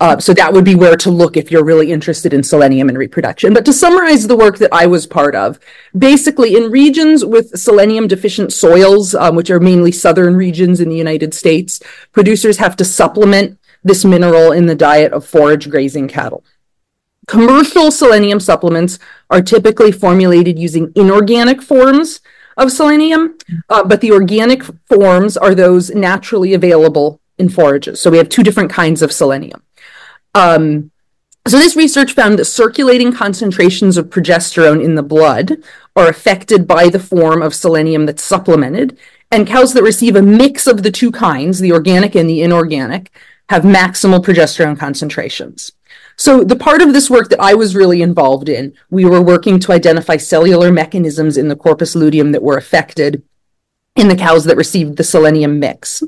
Uh, 0.00 0.16
so 0.18 0.32
that 0.32 0.52
would 0.52 0.64
be 0.64 0.76
where 0.76 0.96
to 0.96 1.10
look 1.10 1.36
if 1.36 1.50
you're 1.50 1.64
really 1.64 1.90
interested 1.90 2.32
in 2.32 2.42
selenium 2.42 2.88
and 2.88 2.96
reproduction. 2.96 3.52
But 3.52 3.64
to 3.64 3.72
summarize 3.72 4.26
the 4.26 4.36
work 4.36 4.58
that 4.58 4.72
I 4.72 4.86
was 4.86 5.08
part 5.08 5.34
of, 5.34 5.58
basically 5.96 6.54
in 6.54 6.70
regions 6.70 7.24
with 7.24 7.58
selenium 7.58 8.06
deficient 8.06 8.52
soils, 8.52 9.14
um, 9.16 9.34
which 9.34 9.50
are 9.50 9.58
mainly 9.58 9.90
southern 9.90 10.36
regions 10.36 10.80
in 10.80 10.88
the 10.88 10.96
United 10.96 11.34
States, 11.34 11.80
producers 12.12 12.58
have 12.58 12.76
to 12.76 12.84
supplement 12.84 13.58
this 13.82 14.04
mineral 14.04 14.52
in 14.52 14.66
the 14.66 14.74
diet 14.76 15.12
of 15.12 15.26
forage 15.26 15.68
grazing 15.68 16.06
cattle. 16.06 16.44
Commercial 17.26 17.90
selenium 17.90 18.38
supplements 18.38 18.98
are 19.30 19.42
typically 19.42 19.92
formulated 19.92 20.58
using 20.58 20.92
inorganic 20.94 21.60
forms 21.60 22.20
of 22.56 22.70
selenium, 22.72 23.36
uh, 23.68 23.84
but 23.84 24.00
the 24.00 24.12
organic 24.12 24.62
forms 24.86 25.36
are 25.36 25.54
those 25.54 25.90
naturally 25.90 26.54
available 26.54 27.20
in 27.36 27.48
forages. 27.48 28.00
So 28.00 28.10
we 28.10 28.18
have 28.18 28.28
two 28.28 28.42
different 28.42 28.70
kinds 28.70 29.02
of 29.02 29.12
selenium. 29.12 29.62
Um, 30.34 30.90
so 31.46 31.56
this 31.58 31.76
research 31.76 32.12
found 32.12 32.38
that 32.38 32.44
circulating 32.44 33.12
concentrations 33.12 33.96
of 33.96 34.10
progesterone 34.10 34.84
in 34.84 34.96
the 34.96 35.02
blood 35.02 35.62
are 35.96 36.08
affected 36.08 36.66
by 36.66 36.88
the 36.88 36.98
form 36.98 37.40
of 37.40 37.54
selenium 37.54 38.06
that's 38.06 38.22
supplemented, 38.22 38.98
and 39.30 39.46
cows 39.46 39.72
that 39.74 39.82
receive 39.82 40.16
a 40.16 40.22
mix 40.22 40.66
of 40.66 40.82
the 40.82 40.90
two 40.90 41.10
kinds, 41.10 41.58
the 41.58 41.72
organic 41.72 42.14
and 42.14 42.28
the 42.28 42.42
inorganic, 42.42 43.10
have 43.48 43.62
maximal 43.62 44.22
progesterone 44.22 44.78
concentrations. 44.78 45.72
So 46.16 46.44
the 46.44 46.56
part 46.56 46.82
of 46.82 46.92
this 46.92 47.08
work 47.08 47.28
that 47.30 47.40
I 47.40 47.54
was 47.54 47.76
really 47.76 48.02
involved 48.02 48.48
in, 48.48 48.74
we 48.90 49.04
were 49.04 49.22
working 49.22 49.58
to 49.60 49.72
identify 49.72 50.16
cellular 50.16 50.70
mechanisms 50.70 51.36
in 51.36 51.48
the 51.48 51.56
corpus 51.56 51.94
luteum 51.94 52.32
that 52.32 52.42
were 52.42 52.56
affected 52.56 53.22
in 53.96 54.08
the 54.08 54.16
cows 54.16 54.44
that 54.44 54.56
received 54.56 54.96
the 54.96 55.04
selenium 55.04 55.58
mix. 55.58 56.02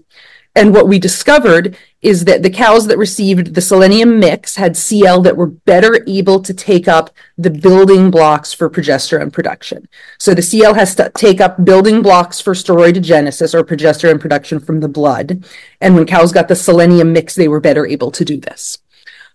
And 0.57 0.75
what 0.75 0.89
we 0.89 0.99
discovered 0.99 1.77
is 2.03 2.25
that 2.25 2.43
the 2.43 2.51
cows 2.51 2.87
that 2.87 2.99
received 2.99 3.55
the 3.55 3.61
selenium 3.61 4.19
mix 4.19 4.57
had 4.57 4.77
CL 4.77 5.23
that 5.23 5.37
were 5.37 5.47
better 5.47 6.03
able 6.09 6.41
to 6.43 6.53
take 6.53 6.89
up 6.89 7.11
the 7.39 7.51
building 7.51 8.11
blocks 8.11 8.53
for 8.53 8.69
progesterone 8.69 9.33
production. 9.33 9.89
So 10.19 10.35
the 10.35 10.43
CL 10.43 10.75
has 10.75 10.95
to 10.97 11.13
take 11.17 11.41
up 11.41 11.65
building 11.65 12.03
blocks 12.03 12.41
for 12.41 12.55
steroidogenesis 12.55 13.55
or 13.55 13.63
progesterone 13.65 14.21
production 14.21 14.59
from 14.59 14.81
the 14.81 14.89
blood. 14.89 15.45
And 15.81 15.95
when 15.95 16.07
cows 16.07 16.33
got 16.33 16.49
the 16.49 16.57
selenium 16.57 17.13
mix, 17.13 17.35
they 17.35 17.49
were 17.49 17.61
better 17.61 17.87
able 17.87 18.11
to 18.11 18.25
do 18.25 18.39
this. 18.39 18.79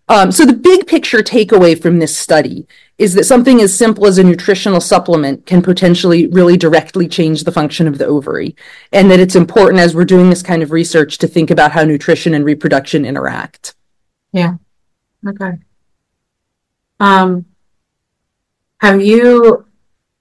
Um, 0.07 0.31
so 0.31 0.45
the 0.45 0.53
big 0.53 0.85
picture 0.85 1.19
takeaway 1.19 1.79
from 1.79 1.99
this 1.99 2.15
study 2.15 2.67
is 2.97 3.13
that 3.13 3.25
something 3.25 3.59
as 3.59 3.77
simple 3.77 4.05
as 4.05 4.17
a 4.17 4.23
nutritional 4.23 4.79
supplement 4.79 5.45
can 5.45 5.61
potentially 5.61 6.27
really 6.27 6.55
directly 6.55 7.07
change 7.07 7.43
the 7.43 7.51
function 7.51 7.87
of 7.87 7.97
the 7.97 8.05
ovary, 8.05 8.55
and 8.93 9.11
that 9.11 9.19
it's 9.19 9.35
important 9.35 9.81
as 9.81 9.93
we're 9.93 10.05
doing 10.05 10.29
this 10.29 10.41
kind 10.41 10.63
of 10.63 10.71
research 10.71 11.17
to 11.17 11.27
think 11.27 11.51
about 11.51 11.71
how 11.71 11.83
nutrition 11.83 12.33
and 12.33 12.45
reproduction 12.45 13.05
interact. 13.05 13.75
Yeah. 14.31 14.55
Okay. 15.27 15.53
Um, 16.99 17.45
have 18.79 19.01
you 19.01 19.65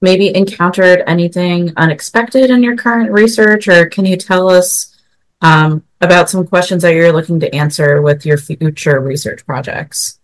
maybe 0.00 0.34
encountered 0.34 1.02
anything 1.06 1.72
unexpected 1.76 2.50
in 2.50 2.62
your 2.62 2.76
current 2.76 3.12
research, 3.12 3.68
or 3.68 3.86
can 3.86 4.04
you 4.04 4.16
tell 4.16 4.50
us 4.50 4.96
um, 5.40 5.84
about 6.00 6.28
some 6.28 6.46
questions 6.46 6.82
that 6.82 6.94
you're 6.94 7.12
looking 7.12 7.38
to 7.40 7.54
answer 7.54 8.02
with 8.02 8.26
your 8.26 8.36
future 8.36 8.98
research 9.00 9.46
projects? 9.46 10.18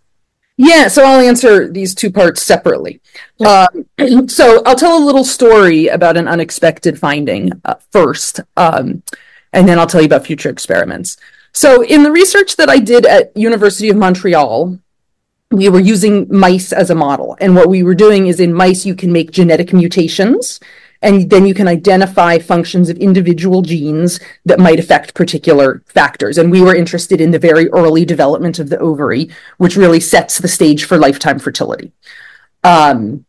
Yeah, 0.63 0.89
so 0.89 1.05
I'll 1.05 1.27
answer 1.27 1.69
these 1.69 1.95
two 1.95 2.11
parts 2.11 2.43
separately. 2.43 3.01
Um, 3.41 4.29
so 4.29 4.63
I'll 4.67 4.77
tell 4.77 5.03
a 5.03 5.03
little 5.03 5.25
story 5.25 5.87
about 5.87 6.19
an 6.19 6.29
unexpected 6.29 6.99
finding 6.99 7.51
uh, 7.65 7.77
first, 7.91 8.41
um, 8.59 9.03
and 9.55 9.67
then 9.67 9.79
I'll 9.79 9.87
tell 9.87 10.03
you 10.03 10.07
about 10.07 10.27
future 10.27 10.51
experiments. 10.51 11.17
So 11.55 11.83
in 11.83 12.03
the 12.03 12.13
research 12.13 12.57
that 12.57 12.69
I 12.69 12.79
did 12.79 13.07
at 13.07 13.35
University 13.35 13.89
of 13.89 13.97
Montreal, 13.97 14.79
we 15.51 15.71
were 15.71 15.81
using 15.81 16.27
mice 16.29 16.75
as 16.75 16.91
a 16.91 16.95
model, 16.95 17.39
and 17.41 17.57
what 17.57 17.71
we 17.71 17.83
were 17.83 17.95
doing 17.95 18.27
is 18.27 18.39
in 18.39 18.53
mice 18.53 18.85
you 18.85 18.95
can 18.95 19.11
make 19.11 19.31
genetic 19.31 19.73
mutations 19.73 20.61
and 21.03 21.31
then 21.31 21.47
you 21.47 21.55
can 21.55 21.69
identify 21.69 22.39
functions 22.39 22.89
of 22.89 22.99
individual 22.99 23.63
genes 23.63 24.21
that 24.45 24.59
might 24.59 24.79
affect 24.79 25.15
particular 25.15 25.83
factors. 25.87 26.37
And 26.37 26.51
we 26.51 26.61
were 26.61 26.75
interested 26.75 27.21
in 27.21 27.31
the 27.31 27.39
very 27.39 27.69
early 27.71 28.05
development 28.05 28.59
of 28.59 28.69
the 28.69 28.79
ovary, 28.79 29.31
which 29.57 29.77
really 29.77 30.01
sets 30.01 30.39
the 30.39 30.49
stage 30.49 30.85
for 30.85 30.99
lifetime 30.99 31.39
fertility. 31.39 31.93
Um, 32.65 33.25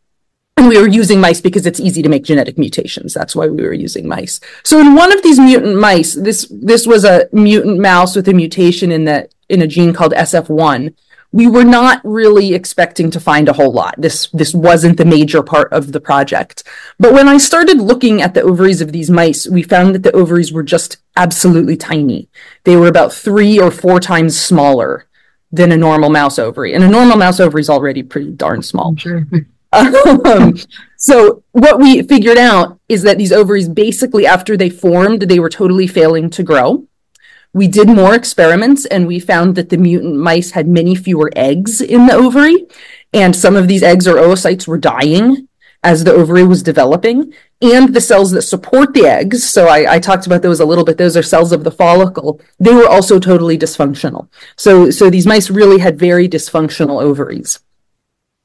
and 0.58 0.68
we 0.68 0.78
were 0.78 0.88
using 0.88 1.18
mice 1.18 1.40
because 1.40 1.64
it's 1.64 1.80
easy 1.80 2.02
to 2.02 2.10
make 2.10 2.24
genetic 2.24 2.58
mutations. 2.58 3.14
That's 3.14 3.34
why 3.34 3.46
we 3.46 3.62
were 3.62 3.72
using 3.72 4.06
mice. 4.06 4.38
So 4.64 4.78
in 4.78 4.94
one 4.94 5.10
of 5.10 5.22
these 5.22 5.40
mutant 5.40 5.78
mice, 5.78 6.14
this 6.14 6.46
this 6.50 6.86
was 6.86 7.04
a 7.04 7.26
mutant 7.32 7.78
mouse 7.80 8.14
with 8.14 8.28
a 8.28 8.34
mutation 8.34 8.92
in 8.92 9.06
the 9.06 9.30
in 9.48 9.62
a 9.62 9.66
gene 9.66 9.94
called 9.94 10.12
SF1 10.12 10.94
we 11.32 11.46
were 11.46 11.64
not 11.64 12.00
really 12.04 12.54
expecting 12.54 13.10
to 13.10 13.18
find 13.18 13.48
a 13.48 13.54
whole 13.54 13.72
lot. 13.72 13.94
This 13.98 14.28
this 14.28 14.54
wasn't 14.54 14.98
the 14.98 15.04
major 15.04 15.42
part 15.42 15.72
of 15.72 15.92
the 15.92 16.00
project. 16.00 16.62
But 16.98 17.14
when 17.14 17.26
I 17.26 17.38
started 17.38 17.78
looking 17.78 18.20
at 18.20 18.34
the 18.34 18.42
ovaries 18.42 18.80
of 18.80 18.92
these 18.92 19.10
mice, 19.10 19.48
we 19.48 19.62
found 19.62 19.94
that 19.94 20.02
the 20.02 20.12
ovaries 20.12 20.52
were 20.52 20.62
just 20.62 20.98
absolutely 21.16 21.76
tiny. 21.76 22.28
They 22.64 22.76
were 22.76 22.86
about 22.86 23.12
3 23.12 23.58
or 23.58 23.70
4 23.70 24.00
times 24.00 24.38
smaller 24.38 25.06
than 25.50 25.72
a 25.72 25.76
normal 25.76 26.10
mouse 26.10 26.38
ovary. 26.38 26.74
And 26.74 26.84
a 26.84 26.88
normal 26.88 27.16
mouse 27.16 27.40
ovary 27.40 27.60
is 27.60 27.70
already 27.70 28.02
pretty 28.02 28.30
darn 28.32 28.62
small. 28.62 28.94
Sure. 28.96 29.26
um, 29.72 30.54
so 30.96 31.42
what 31.52 31.78
we 31.78 32.02
figured 32.02 32.38
out 32.38 32.78
is 32.88 33.02
that 33.02 33.18
these 33.18 33.32
ovaries 33.32 33.68
basically 33.68 34.26
after 34.26 34.56
they 34.56 34.70
formed, 34.70 35.22
they 35.22 35.38
were 35.38 35.48
totally 35.48 35.86
failing 35.86 36.28
to 36.30 36.42
grow 36.42 36.86
we 37.54 37.68
did 37.68 37.88
more 37.88 38.14
experiments 38.14 38.86
and 38.86 39.06
we 39.06 39.18
found 39.18 39.54
that 39.56 39.68
the 39.68 39.76
mutant 39.76 40.16
mice 40.16 40.52
had 40.52 40.66
many 40.66 40.94
fewer 40.94 41.30
eggs 41.36 41.80
in 41.80 42.06
the 42.06 42.14
ovary. 42.14 42.66
And 43.12 43.36
some 43.36 43.56
of 43.56 43.68
these 43.68 43.82
eggs 43.82 44.08
or 44.08 44.14
oocytes 44.14 44.66
were 44.66 44.78
dying 44.78 45.48
as 45.82 46.04
the 46.04 46.12
ovary 46.12 46.44
was 46.44 46.62
developing. 46.62 47.34
And 47.60 47.94
the 47.94 48.00
cells 48.00 48.30
that 48.30 48.42
support 48.42 48.94
the 48.94 49.06
eggs, 49.06 49.48
so 49.48 49.68
I, 49.68 49.94
I, 49.94 49.98
talked 49.98 50.26
about 50.26 50.42
those 50.42 50.60
a 50.60 50.64
little 50.64 50.84
bit, 50.84 50.96
those 50.96 51.16
are 51.16 51.22
cells 51.22 51.52
of 51.52 51.62
the 51.62 51.70
follicle, 51.70 52.40
they 52.58 52.74
were 52.74 52.88
also 52.88 53.18
totally 53.18 53.58
dysfunctional. 53.58 54.28
So, 54.56 54.90
so 54.90 55.10
these 55.10 55.26
mice 55.26 55.50
really 55.50 55.78
had 55.78 55.98
very 55.98 56.28
dysfunctional 56.28 57.02
ovaries. 57.02 57.60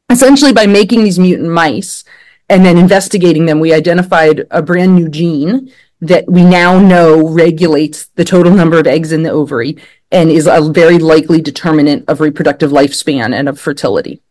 Essentially, 0.10 0.54
by 0.54 0.68
making 0.68 1.04
these 1.04 1.20
mutant 1.20 1.50
mice 1.50 2.04
and 2.50 2.66
then 2.66 2.78
investigating 2.78 3.46
them, 3.46 3.60
we 3.60 3.74
identified 3.74 4.46
a 4.52 4.62
brand 4.62 4.96
new 4.96 5.10
gene 5.10 5.72
that 6.02 6.30
we 6.30 6.44
now 6.44 6.80
know 6.80 7.28
regulates 7.28 8.06
the 8.16 8.26
total 8.26 8.54
number 8.54 8.78
of 8.80 8.88
eggs 8.88 9.12
in 9.12 9.24
the 9.24 9.32
ovary 9.32 9.78
and 10.12 10.30
is 10.30 10.48
a 10.48 10.62
very 10.72 10.98
likely 10.98 11.42
determinant 11.42 12.06
of 12.08 12.22
reproductive 12.22 12.72
lifespan 12.72 13.34
and 13.34 13.50
of 13.50 13.60
fertility. 13.60 14.22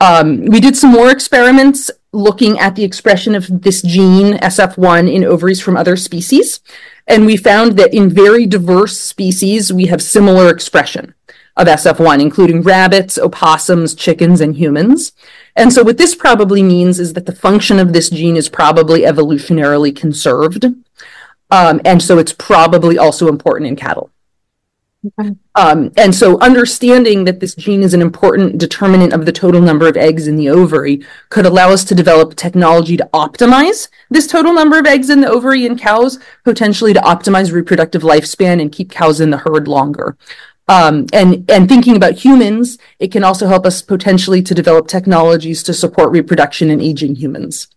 Um, 0.00 0.46
we 0.46 0.60
did 0.60 0.76
some 0.76 0.90
more 0.90 1.10
experiments 1.10 1.90
looking 2.12 2.58
at 2.58 2.76
the 2.76 2.84
expression 2.84 3.34
of 3.34 3.62
this 3.62 3.82
gene, 3.82 4.34
SF1, 4.38 5.12
in 5.12 5.24
ovaries 5.24 5.60
from 5.60 5.76
other 5.76 5.96
species. 5.96 6.60
And 7.06 7.24
we 7.24 7.36
found 7.36 7.76
that 7.78 7.94
in 7.94 8.10
very 8.10 8.46
diverse 8.46 8.98
species, 8.98 9.72
we 9.72 9.86
have 9.86 10.02
similar 10.02 10.50
expression 10.50 11.14
of 11.56 11.66
SF1, 11.66 12.20
including 12.20 12.62
rabbits, 12.62 13.16
opossums, 13.16 13.94
chickens, 13.94 14.40
and 14.40 14.56
humans. 14.56 15.12
And 15.54 15.72
so 15.72 15.82
what 15.82 15.96
this 15.96 16.14
probably 16.14 16.62
means 16.62 17.00
is 17.00 17.14
that 17.14 17.24
the 17.26 17.34
function 17.34 17.78
of 17.78 17.92
this 17.92 18.10
gene 18.10 18.36
is 18.36 18.48
probably 18.48 19.02
evolutionarily 19.02 19.94
conserved. 19.94 20.66
Um, 21.50 21.80
and 21.84 22.02
so 22.02 22.18
it's 22.18 22.32
probably 22.32 22.98
also 22.98 23.28
important 23.28 23.68
in 23.68 23.76
cattle. 23.76 24.10
Okay. 25.18 25.36
Um, 25.54 25.92
and 25.96 26.14
so 26.14 26.38
understanding 26.40 27.24
that 27.24 27.38
this 27.38 27.54
gene 27.54 27.82
is 27.82 27.94
an 27.94 28.02
important 28.02 28.58
determinant 28.58 29.12
of 29.12 29.24
the 29.24 29.32
total 29.32 29.60
number 29.60 29.86
of 29.86 29.96
eggs 29.96 30.26
in 30.26 30.36
the 30.36 30.48
ovary 30.48 31.04
could 31.28 31.46
allow 31.46 31.70
us 31.70 31.84
to 31.84 31.94
develop 31.94 32.34
technology 32.34 32.96
to 32.96 33.08
optimize 33.12 33.88
this 34.10 34.26
total 34.26 34.52
number 34.52 34.78
of 34.78 34.86
eggs 34.86 35.10
in 35.10 35.20
the 35.20 35.28
ovary 35.28 35.64
in 35.64 35.78
cows, 35.78 36.18
potentially 36.44 36.92
to 36.92 37.00
optimize 37.00 37.52
reproductive 37.52 38.02
lifespan 38.02 38.60
and 38.60 38.72
keep 38.72 38.90
cows 38.90 39.20
in 39.20 39.30
the 39.30 39.38
herd 39.38 39.68
longer. 39.68 40.16
Um, 40.68 41.06
and 41.12 41.48
and 41.48 41.68
thinking 41.68 41.94
about 41.94 42.14
humans, 42.14 42.76
it 42.98 43.12
can 43.12 43.22
also 43.22 43.46
help 43.46 43.66
us 43.66 43.82
potentially 43.82 44.42
to 44.42 44.54
develop 44.54 44.88
technologies 44.88 45.62
to 45.64 45.74
support 45.74 46.10
reproduction 46.10 46.70
in 46.70 46.80
aging 46.80 47.14
humans. 47.14 47.68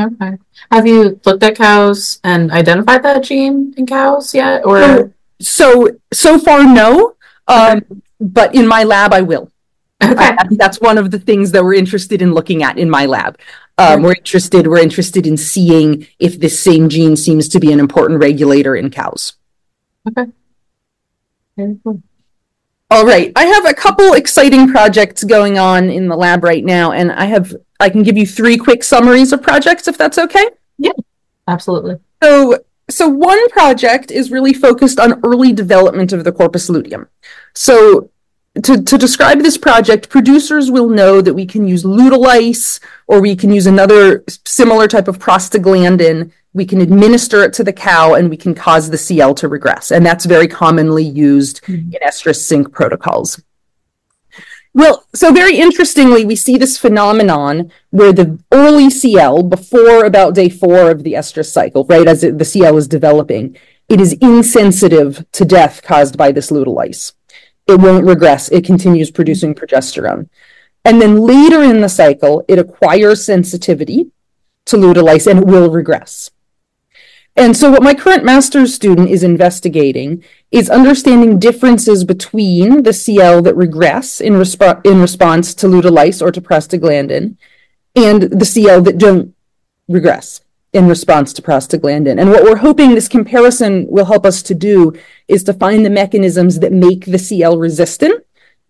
Okay. 0.00 0.36
Have 0.70 0.86
you 0.86 1.20
looked 1.24 1.42
at 1.42 1.56
cows 1.56 2.20
and 2.22 2.50
identified 2.50 3.02
that 3.02 3.24
gene 3.24 3.72
in 3.76 3.86
cows 3.86 4.34
yet? 4.34 4.66
Or 4.66 5.14
so 5.40 5.90
so 6.12 6.38
far, 6.38 6.64
no. 6.64 7.14
Um, 7.48 7.78
okay. 7.78 7.86
But 8.20 8.54
in 8.54 8.66
my 8.66 8.84
lab, 8.84 9.12
I 9.12 9.22
will. 9.22 9.50
Okay. 10.02 10.14
I, 10.18 10.46
that's 10.50 10.80
one 10.80 10.98
of 10.98 11.10
the 11.10 11.18
things 11.18 11.52
that 11.52 11.64
we're 11.64 11.74
interested 11.74 12.20
in 12.20 12.34
looking 12.34 12.62
at 12.62 12.78
in 12.78 12.90
my 12.90 13.06
lab. 13.06 13.38
Um, 13.78 14.02
we're 14.02 14.14
interested. 14.14 14.66
We're 14.66 14.82
interested 14.82 15.26
in 15.26 15.36
seeing 15.36 16.06
if 16.18 16.38
this 16.38 16.58
same 16.58 16.88
gene 16.88 17.16
seems 17.16 17.48
to 17.50 17.60
be 17.60 17.72
an 17.72 17.80
important 17.80 18.20
regulator 18.20 18.76
in 18.76 18.90
cows. 18.90 19.34
Okay. 20.08 20.30
Very 21.56 21.78
cool. 21.82 22.02
All 22.90 23.04
right. 23.04 23.32
I 23.34 23.46
have 23.46 23.66
a 23.66 23.74
couple 23.74 24.12
exciting 24.12 24.68
projects 24.68 25.24
going 25.24 25.58
on 25.58 25.90
in 25.90 26.08
the 26.08 26.16
lab 26.16 26.44
right 26.44 26.64
now, 26.64 26.92
and 26.92 27.10
I 27.10 27.26
have 27.26 27.54
I 27.80 27.90
can 27.90 28.02
give 28.02 28.16
you 28.16 28.26
three 28.26 28.56
quick 28.56 28.82
summaries 28.82 29.32
of 29.32 29.42
projects 29.42 29.88
if 29.88 29.98
that's 29.98 30.18
okay. 30.18 30.48
Yeah, 30.78 30.92
absolutely. 31.48 31.96
So 32.22 32.58
so 32.88 33.08
one 33.08 33.48
project 33.50 34.10
is 34.10 34.30
really 34.30 34.54
focused 34.54 35.00
on 35.00 35.20
early 35.24 35.52
development 35.52 36.12
of 36.12 36.24
the 36.24 36.32
corpus 36.32 36.68
luteum. 36.68 37.08
So 37.54 38.10
to, 38.62 38.82
to 38.82 38.96
describe 38.96 39.40
this 39.40 39.58
project, 39.58 40.08
producers 40.08 40.70
will 40.70 40.88
know 40.88 41.20
that 41.20 41.34
we 41.34 41.46
can 41.46 41.66
use 41.66 41.82
Lutalyse 41.82 42.80
or 43.06 43.20
we 43.20 43.34
can 43.34 43.52
use 43.52 43.66
another 43.66 44.24
similar 44.46 44.86
type 44.86 45.08
of 45.08 45.18
prostaglandin 45.18 46.30
we 46.56 46.64
can 46.64 46.80
administer 46.80 47.44
it 47.44 47.52
to 47.52 47.62
the 47.62 47.72
cow 47.72 48.14
and 48.14 48.30
we 48.30 48.36
can 48.36 48.54
cause 48.54 48.88
the 48.88 48.96
CL 48.96 49.34
to 49.34 49.46
regress. 49.46 49.92
And 49.92 50.04
that's 50.04 50.24
very 50.24 50.48
commonly 50.48 51.04
used 51.04 51.62
mm-hmm. 51.64 51.92
in 51.92 52.00
estrus 52.02 52.40
sync 52.40 52.72
protocols. 52.72 53.40
Well, 54.76 55.06
so 55.14 55.32
very 55.32 55.56
interestingly, 55.56 56.26
we 56.26 56.36
see 56.36 56.58
this 56.58 56.76
phenomenon 56.76 57.72
where 57.88 58.12
the 58.12 58.38
early 58.52 58.90
CL, 58.90 59.44
before 59.44 60.04
about 60.04 60.34
day 60.34 60.50
four 60.50 60.90
of 60.90 61.02
the 61.02 61.14
estrus 61.14 61.50
cycle, 61.50 61.86
right, 61.86 62.06
as 62.06 62.20
the 62.20 62.44
CL 62.44 62.76
is 62.76 62.86
developing, 62.86 63.56
it 63.88 64.02
is 64.02 64.12
insensitive 64.20 65.24
to 65.32 65.46
death 65.46 65.80
caused 65.82 66.18
by 66.18 66.30
this 66.30 66.50
Lutalyse. 66.50 67.14
It 67.66 67.80
won't 67.80 68.04
regress. 68.04 68.50
It 68.50 68.66
continues 68.66 69.10
producing 69.10 69.54
progesterone. 69.54 70.28
And 70.84 71.00
then 71.00 71.22
later 71.22 71.62
in 71.62 71.80
the 71.80 71.88
cycle, 71.88 72.44
it 72.46 72.58
acquires 72.58 73.24
sensitivity 73.24 74.10
to 74.66 74.76
Lutalyse 74.76 75.26
and 75.26 75.38
it 75.38 75.46
will 75.46 75.70
regress. 75.70 76.30
And 77.36 77.54
so, 77.54 77.70
what 77.70 77.82
my 77.82 77.92
current 77.92 78.24
master's 78.24 78.74
student 78.74 79.10
is 79.10 79.22
investigating 79.22 80.24
is 80.50 80.70
understanding 80.70 81.38
differences 81.38 82.02
between 82.02 82.82
the 82.82 82.94
CL 82.94 83.42
that 83.42 83.54
regress 83.54 84.20
in, 84.20 84.34
resp- 84.34 84.86
in 84.86 85.00
response 85.00 85.54
to 85.56 85.66
Lutalyse 85.66 86.22
or 86.22 86.32
to 86.32 86.40
prostaglandin 86.40 87.36
and 87.94 88.22
the 88.22 88.44
CL 88.44 88.82
that 88.82 88.98
don't 88.98 89.34
regress. 89.88 90.40
in 90.72 90.88
response 90.88 91.32
to 91.32 91.40
prostaglandin. 91.40 92.20
And 92.20 92.28
what 92.28 92.44
we're 92.44 92.56
hoping 92.56 92.94
this 92.94 93.08
comparison 93.08 93.86
will 93.88 94.04
help 94.04 94.26
us 94.26 94.42
to 94.42 94.54
do 94.54 94.92
is 95.26 95.42
to 95.44 95.54
find 95.54 95.84
the 95.84 95.90
mechanisms 96.02 96.58
that 96.60 96.72
make 96.72 97.06
the 97.06 97.18
CL 97.18 97.56
resistant 97.56 98.24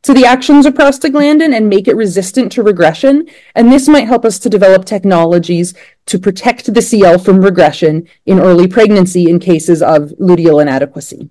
to 0.06 0.14
the 0.14 0.25
actions 0.25 0.66
of 0.66 0.75
prostaglandin 0.75 1.52
and 1.52 1.68
make 1.68 1.88
it 1.88 1.96
resistant 1.96 2.52
to 2.52 2.62
regression. 2.62 3.28
And 3.56 3.72
this 3.72 3.88
might 3.88 4.06
help 4.06 4.25
us 4.25 4.38
to 4.38 4.48
develop 4.48 4.84
technologies 4.84 5.75
to 6.06 6.16
protect 6.16 6.72
the 6.72 6.80
CL 6.80 7.18
from 7.18 7.44
regression 7.44 8.08
in 8.25 8.38
early 8.38 8.68
pregnancy 8.68 9.28
in 9.28 9.40
cases 9.40 9.82
of 9.82 10.12
luteal 10.20 10.62
inadequacy. 10.62 11.28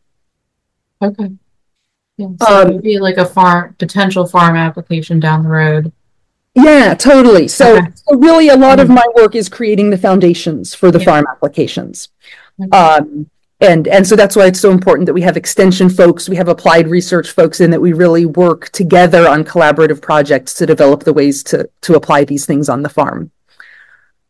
Okay. 1.01 1.31
Yeah, 2.17 2.27
so 2.41 2.61
um, 2.63 2.81
be 2.81 2.99
like 2.99 3.15
a 3.15 3.25
farm 3.25 3.75
potential 3.79 4.27
farm 4.27 4.57
application 4.57 5.21
down 5.21 5.43
the 5.43 5.49
road. 5.49 5.93
Yeah, 6.53 6.95
totally. 6.95 7.47
So, 7.47 7.77
okay. 7.77 7.87
so 7.95 8.17
really, 8.17 8.49
a 8.49 8.57
lot 8.57 8.79
mm-hmm. 8.79 8.91
of 8.91 8.95
my 8.95 9.05
work 9.15 9.35
is 9.35 9.47
creating 9.47 9.89
the 9.89 9.97
foundations 9.97 10.75
for 10.75 10.91
the 10.91 10.99
yeah. 10.99 11.05
farm 11.05 11.25
applications. 11.31 12.09
Okay. 12.61 12.77
Um, 12.77 13.29
and 13.61 13.87
and 13.87 14.05
so 14.05 14.15
that's 14.15 14.35
why 14.35 14.45
it's 14.45 14.59
so 14.59 14.71
important 14.71 15.05
that 15.05 15.13
we 15.13 15.21
have 15.21 15.37
extension 15.37 15.89
folks 15.89 16.27
we 16.27 16.35
have 16.35 16.49
applied 16.49 16.87
research 16.87 17.31
folks 17.31 17.61
in 17.61 17.71
that 17.71 17.81
we 17.81 17.93
really 17.93 18.25
work 18.25 18.69
together 18.69 19.27
on 19.27 19.45
collaborative 19.45 20.01
projects 20.01 20.53
to 20.53 20.65
develop 20.65 21.03
the 21.03 21.13
ways 21.13 21.43
to 21.43 21.69
to 21.81 21.95
apply 21.95 22.25
these 22.25 22.45
things 22.45 22.67
on 22.69 22.81
the 22.81 22.89
farm. 22.89 23.31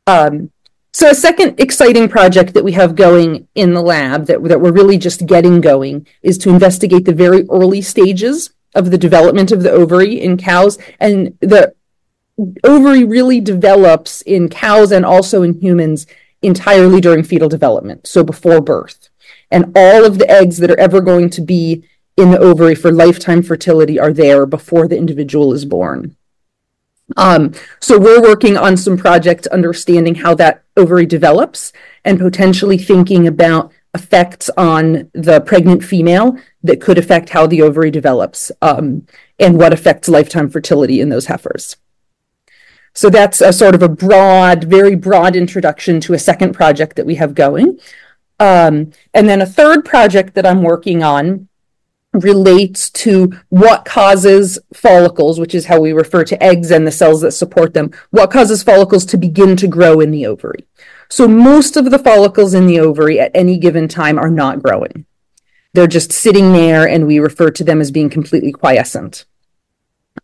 Um, 0.07 0.51
so 0.93 1.09
a 1.09 1.15
second 1.15 1.59
exciting 1.59 2.07
project 2.07 2.53
that 2.53 2.63
we 2.63 2.71
have 2.71 2.95
going 2.95 3.49
in 3.53 3.73
the 3.73 3.81
lab 3.81 4.27
that, 4.27 4.41
that 4.45 4.61
we're 4.61 4.71
really 4.71 4.97
just 4.97 5.25
getting 5.25 5.59
going 5.59 6.07
is 6.21 6.37
to 6.37 6.49
investigate 6.49 7.03
the 7.03 7.13
very 7.13 7.45
early 7.49 7.81
stages 7.81 8.51
of 8.75 8.91
the 8.91 8.97
development 8.97 9.51
of 9.51 9.61
the 9.61 9.71
ovary 9.71 10.21
in 10.21 10.37
cows. 10.37 10.77
And 10.99 11.37
the 11.41 11.75
ovary 12.63 13.03
really 13.03 13.41
develops 13.41 14.21
in 14.21 14.47
cows 14.47 14.93
and 14.93 15.05
also 15.05 15.41
in 15.41 15.59
humans 15.59 16.07
entirely 16.41 17.01
during 17.01 17.23
fetal 17.23 17.49
development 17.49 18.05
so 18.05 18.23
before 18.23 18.61
birth 18.61 19.09
and 19.55 19.71
all 19.73 20.03
of 20.03 20.17
the 20.17 20.29
eggs 20.29 20.57
that 20.57 20.69
are 20.69 20.79
ever 20.79 20.99
going 20.99 21.29
to 21.29 21.39
be 21.39 21.87
in 22.17 22.29
the 22.29 22.39
ovary 22.39 22.75
for 22.75 22.91
lifetime 22.91 23.41
fertility 23.41 23.97
are 23.97 24.11
there 24.11 24.45
before 24.45 24.85
the 24.85 24.97
individual 24.97 25.53
is 25.53 25.63
born. 25.63 26.17
Um, 27.15 27.53
so 27.79 27.97
we're 27.97 28.21
working 28.21 28.57
on 28.57 28.75
some 28.75 28.97
projects 28.97 29.47
understanding 29.47 30.15
how 30.15 30.35
that 30.35 30.65
ovary 30.75 31.05
develops 31.05 31.71
and 32.03 32.19
potentially 32.19 32.77
thinking 32.77 33.27
about 33.27 33.71
effects 33.93 34.49
on 34.57 35.09
the 35.13 35.39
pregnant 35.39 35.85
female 35.85 36.37
that 36.61 36.81
could 36.81 36.97
affect 36.97 37.29
how 37.29 37.47
the 37.47 37.61
ovary 37.61 37.91
develops 37.91 38.51
um, 38.61 39.07
and 39.39 39.57
what 39.57 39.71
affects 39.71 40.09
lifetime 40.09 40.49
fertility 40.49 40.99
in 40.99 41.07
those 41.07 41.27
heifers. 41.27 41.77
So 42.93 43.09
that's 43.09 43.39
a 43.39 43.53
sort 43.53 43.75
of 43.75 43.83
a 43.83 43.89
broad, 43.89 44.65
very 44.65 44.95
broad 44.95 45.37
introduction 45.37 46.01
to 46.01 46.13
a 46.13 46.19
second 46.19 46.53
project 46.53 46.97
that 46.97 47.05
we 47.05 47.15
have 47.15 47.35
going. 47.35 47.79
Um, 48.39 48.91
and 49.13 49.29
then 49.29 49.41
a 49.41 49.45
third 49.45 49.85
project 49.85 50.33
that 50.35 50.45
I'm 50.45 50.61
working 50.61 51.03
on 51.03 51.47
relates 52.13 52.89
to 52.89 53.31
what 53.49 53.85
causes 53.85 54.57
follicles, 54.73 55.39
which 55.39 55.53
is 55.53 55.65
how 55.65 55.79
we 55.79 55.91
refer 55.91 56.23
to 56.23 56.41
eggs 56.41 56.71
and 56.71 56.87
the 56.87 56.91
cells 56.91 57.21
that 57.21 57.31
support 57.31 57.73
them, 57.73 57.91
what 58.11 58.31
causes 58.31 58.63
follicles 58.63 59.05
to 59.05 59.17
begin 59.17 59.55
to 59.57 59.67
grow 59.67 59.99
in 59.99 60.11
the 60.11 60.25
ovary. 60.25 60.65
So 61.09 61.27
most 61.27 61.77
of 61.77 61.91
the 61.91 61.99
follicles 61.99 62.53
in 62.53 62.67
the 62.67 62.79
ovary 62.79 63.19
at 63.19 63.31
any 63.33 63.57
given 63.57 63.87
time 63.87 64.17
are 64.17 64.29
not 64.29 64.63
growing. 64.63 65.05
They're 65.73 65.87
just 65.87 66.11
sitting 66.11 66.53
there 66.53 66.87
and 66.87 67.05
we 67.05 67.19
refer 67.19 67.51
to 67.51 67.63
them 67.63 67.81
as 67.81 67.91
being 67.91 68.09
completely 68.09 68.51
quiescent. 68.51 69.25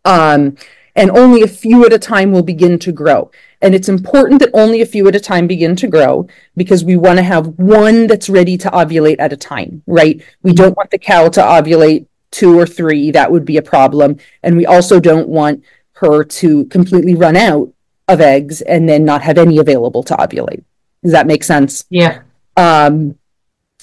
Um, 0.04 0.56
and 0.94 1.10
only 1.10 1.42
a 1.42 1.48
few 1.48 1.84
at 1.86 1.92
a 1.92 1.98
time 1.98 2.32
will 2.32 2.42
begin 2.42 2.78
to 2.80 2.92
grow. 2.92 3.30
And 3.60 3.74
it's 3.74 3.88
important 3.88 4.40
that 4.40 4.50
only 4.52 4.82
a 4.82 4.86
few 4.86 5.08
at 5.08 5.14
a 5.14 5.20
time 5.20 5.46
begin 5.46 5.76
to 5.76 5.88
grow 5.88 6.26
because 6.56 6.84
we 6.84 6.96
want 6.96 7.18
to 7.18 7.22
have 7.22 7.46
one 7.58 8.06
that's 8.06 8.28
ready 8.28 8.58
to 8.58 8.70
ovulate 8.70 9.16
at 9.18 9.32
a 9.32 9.36
time, 9.36 9.82
right? 9.86 10.22
We 10.42 10.52
don't 10.52 10.76
want 10.76 10.90
the 10.90 10.98
cow 10.98 11.28
to 11.28 11.40
ovulate 11.40 12.06
two 12.30 12.58
or 12.58 12.66
three. 12.66 13.10
That 13.10 13.30
would 13.30 13.44
be 13.44 13.56
a 13.56 13.62
problem. 13.62 14.18
And 14.42 14.56
we 14.56 14.66
also 14.66 15.00
don't 15.00 15.28
want 15.28 15.64
her 15.94 16.24
to 16.24 16.64
completely 16.66 17.14
run 17.14 17.36
out 17.36 17.72
of 18.08 18.20
eggs 18.20 18.60
and 18.62 18.88
then 18.88 19.04
not 19.04 19.22
have 19.22 19.38
any 19.38 19.58
available 19.58 20.02
to 20.04 20.14
ovulate. 20.14 20.64
Does 21.02 21.12
that 21.12 21.26
make 21.26 21.44
sense? 21.44 21.84
Yeah. 21.88 22.22
Um, 22.56 23.18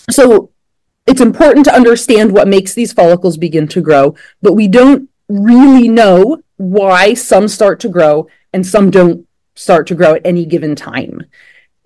so 0.10 0.52
it's 1.08 1.22
important 1.22 1.66
to 1.66 1.74
understand 1.74 2.32
what 2.32 2.48
makes 2.48 2.74
these 2.74 2.94
follicles 2.94 3.38
begin 3.38 3.68
to 3.70 3.82
grow, 3.82 4.16
but 4.42 4.54
we 4.54 4.68
don't 4.68 5.10
really 5.28 5.88
know 5.88 6.42
why 6.60 7.14
some 7.14 7.48
start 7.48 7.80
to 7.80 7.90
grow 7.90 8.28
and 8.54 8.66
some 8.66 8.92
don't 8.92 9.26
start 9.56 9.88
to 9.88 9.96
grow 9.96 10.14
at 10.16 10.26
any 10.26 10.46
given 10.46 10.76
time. 10.76 11.24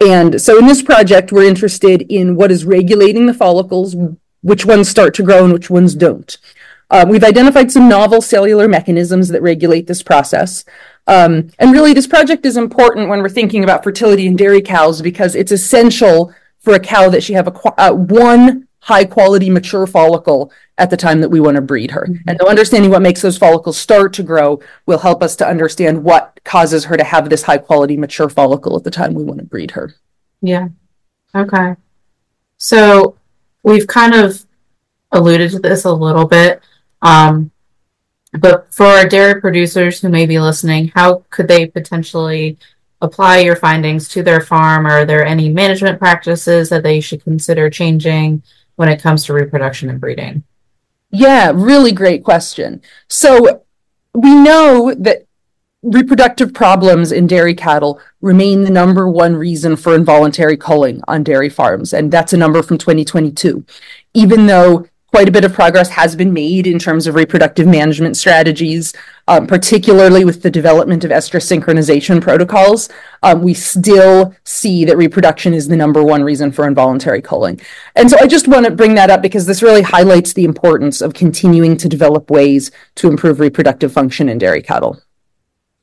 And 0.03 0.41
so 0.41 0.57
in 0.57 0.65
this 0.65 0.81
project, 0.81 1.31
we're 1.31 1.47
interested 1.47 2.01
in 2.09 2.35
what 2.35 2.51
is 2.51 2.65
regulating 2.65 3.27
the 3.27 3.35
follicles, 3.35 3.95
which 4.41 4.65
ones 4.65 4.89
start 4.89 5.13
to 5.15 5.23
grow 5.23 5.43
and 5.43 5.53
which 5.53 5.69
ones 5.69 5.93
don't. 5.93 6.37
Uh, 6.89 7.05
we've 7.07 7.23
identified 7.23 7.71
some 7.71 7.87
novel 7.87 8.19
cellular 8.19 8.67
mechanisms 8.67 9.29
that 9.29 9.41
regulate 9.43 9.85
this 9.85 10.01
process. 10.01 10.65
Um, 11.05 11.49
and 11.59 11.71
really, 11.71 11.93
this 11.93 12.07
project 12.07 12.45
is 12.45 12.57
important 12.57 13.09
when 13.09 13.21
we're 13.21 13.29
thinking 13.29 13.63
about 13.63 13.83
fertility 13.83 14.25
in 14.25 14.35
dairy 14.35 14.61
cows 14.61 15.01
because 15.01 15.35
it's 15.35 15.51
essential 15.51 16.33
for 16.59 16.73
a 16.73 16.79
cow 16.79 17.09
that 17.09 17.23
she 17.23 17.33
have 17.33 17.47
a, 17.47 17.81
uh, 17.81 17.93
one 17.93 18.67
high 18.83 19.05
quality 19.05 19.49
mature 19.49 19.87
follicle 19.87 20.51
at 20.77 20.89
the 20.89 20.97
time 20.97 21.21
that 21.21 21.29
we 21.29 21.39
want 21.39 21.55
to 21.55 21.61
breed 21.61 21.91
her. 21.91 22.05
Mm-hmm. 22.05 22.27
And 22.29 22.37
so 22.39 22.49
understanding 22.49 22.91
what 22.91 23.01
makes 23.01 23.21
those 23.21 23.37
follicles 23.37 23.77
start 23.77 24.11
to 24.13 24.23
grow 24.23 24.59
will 24.85 24.97
help 24.97 25.23
us 25.23 25.37
to 25.37 25.47
understand 25.47 26.03
what 26.03 26.37
causes 26.43 26.83
her 26.85 26.97
to 26.97 27.03
have 27.03 27.29
this 27.29 27.43
high 27.43 27.59
quality 27.59 27.95
mature 27.95 28.27
follicle 28.27 28.75
at 28.75 28.83
the 28.83 28.91
time 28.91 29.13
we 29.13 29.23
want 29.23 29.39
to 29.39 29.45
breed 29.45 29.71
her. 29.71 29.95
Yeah. 30.41 30.67
Okay. 31.33 31.77
So 32.57 33.17
we've 33.63 33.87
kind 33.87 34.13
of 34.13 34.45
alluded 35.13 35.51
to 35.51 35.59
this 35.59 35.85
a 35.85 35.93
little 35.93 36.25
bit. 36.25 36.61
Um, 37.01 37.51
but 38.33 38.67
for 38.73 38.85
our 38.85 39.07
dairy 39.07 39.39
producers 39.39 40.01
who 40.01 40.09
may 40.09 40.25
be 40.25 40.41
listening, 40.41 40.91
how 40.93 41.23
could 41.29 41.47
they 41.47 41.67
potentially 41.67 42.57
apply 43.01 43.39
your 43.39 43.55
findings 43.55 44.09
to 44.09 44.23
their 44.23 44.41
farm? 44.41 44.85
Are 44.85 45.05
there 45.05 45.25
any 45.25 45.47
management 45.47 45.99
practices 45.99 46.67
that 46.67 46.83
they 46.83 46.99
should 46.99 47.23
consider 47.23 47.69
changing? 47.69 48.43
When 48.83 48.91
it 48.91 49.01
comes 49.01 49.23
to 49.23 49.33
reproduction 49.33 49.89
and 49.89 50.01
breeding? 50.01 50.43
Yeah, 51.09 51.53
really 51.55 51.93
great 51.93 52.21
question. 52.21 52.81
So 53.07 53.63
we 54.13 54.35
know 54.35 54.93
that 54.93 55.25
reproductive 55.83 56.53
problems 56.53 57.13
in 57.13 57.25
dairy 57.25 57.55
cattle 57.55 58.01
remain 58.19 58.63
the 58.63 58.69
number 58.69 59.07
one 59.07 59.37
reason 59.37 59.77
for 59.77 59.95
involuntary 59.95 60.57
culling 60.57 61.01
on 61.07 61.23
dairy 61.23 61.47
farms. 61.47 61.93
And 61.93 62.11
that's 62.11 62.33
a 62.33 62.37
number 62.37 62.61
from 62.61 62.77
2022. 62.77 63.65
Even 64.13 64.47
though 64.47 64.85
quite 65.13 65.29
a 65.29 65.31
bit 65.31 65.45
of 65.45 65.53
progress 65.53 65.89
has 65.89 66.15
been 66.15 66.33
made 66.33 66.65
in 66.65 66.79
terms 66.79 67.05
of 67.05 67.13
reproductive 67.13 67.67
management 67.67 68.17
strategies, 68.17 68.95
um, 69.27 69.45
particularly 69.45 70.25
with 70.25 70.41
the 70.41 70.49
development 70.49 71.03
of 71.03 71.11
estrus 71.11 71.45
synchronization 71.45 72.19
protocols. 72.19 72.89
Um, 73.21 73.43
we 73.43 73.53
still 73.53 74.33
see 74.43 74.85
that 74.85 74.97
reproduction 74.97 75.53
is 75.53 75.67
the 75.67 75.77
number 75.77 76.03
one 76.03 76.23
reason 76.23 76.51
for 76.51 76.67
involuntary 76.67 77.21
culling. 77.21 77.61
And 77.95 78.09
so 78.09 78.17
I 78.19 78.25
just 78.25 78.47
want 78.47 78.65
to 78.65 78.71
bring 78.71 78.95
that 78.95 79.11
up 79.11 79.21
because 79.21 79.45
this 79.45 79.61
really 79.61 79.83
highlights 79.83 80.33
the 80.33 80.45
importance 80.45 80.99
of 80.99 81.13
continuing 81.13 81.77
to 81.77 81.87
develop 81.87 82.31
ways 82.31 82.71
to 82.95 83.07
improve 83.07 83.39
reproductive 83.39 83.93
function 83.93 84.29
in 84.29 84.39
dairy 84.39 84.63
cattle. 84.63 84.99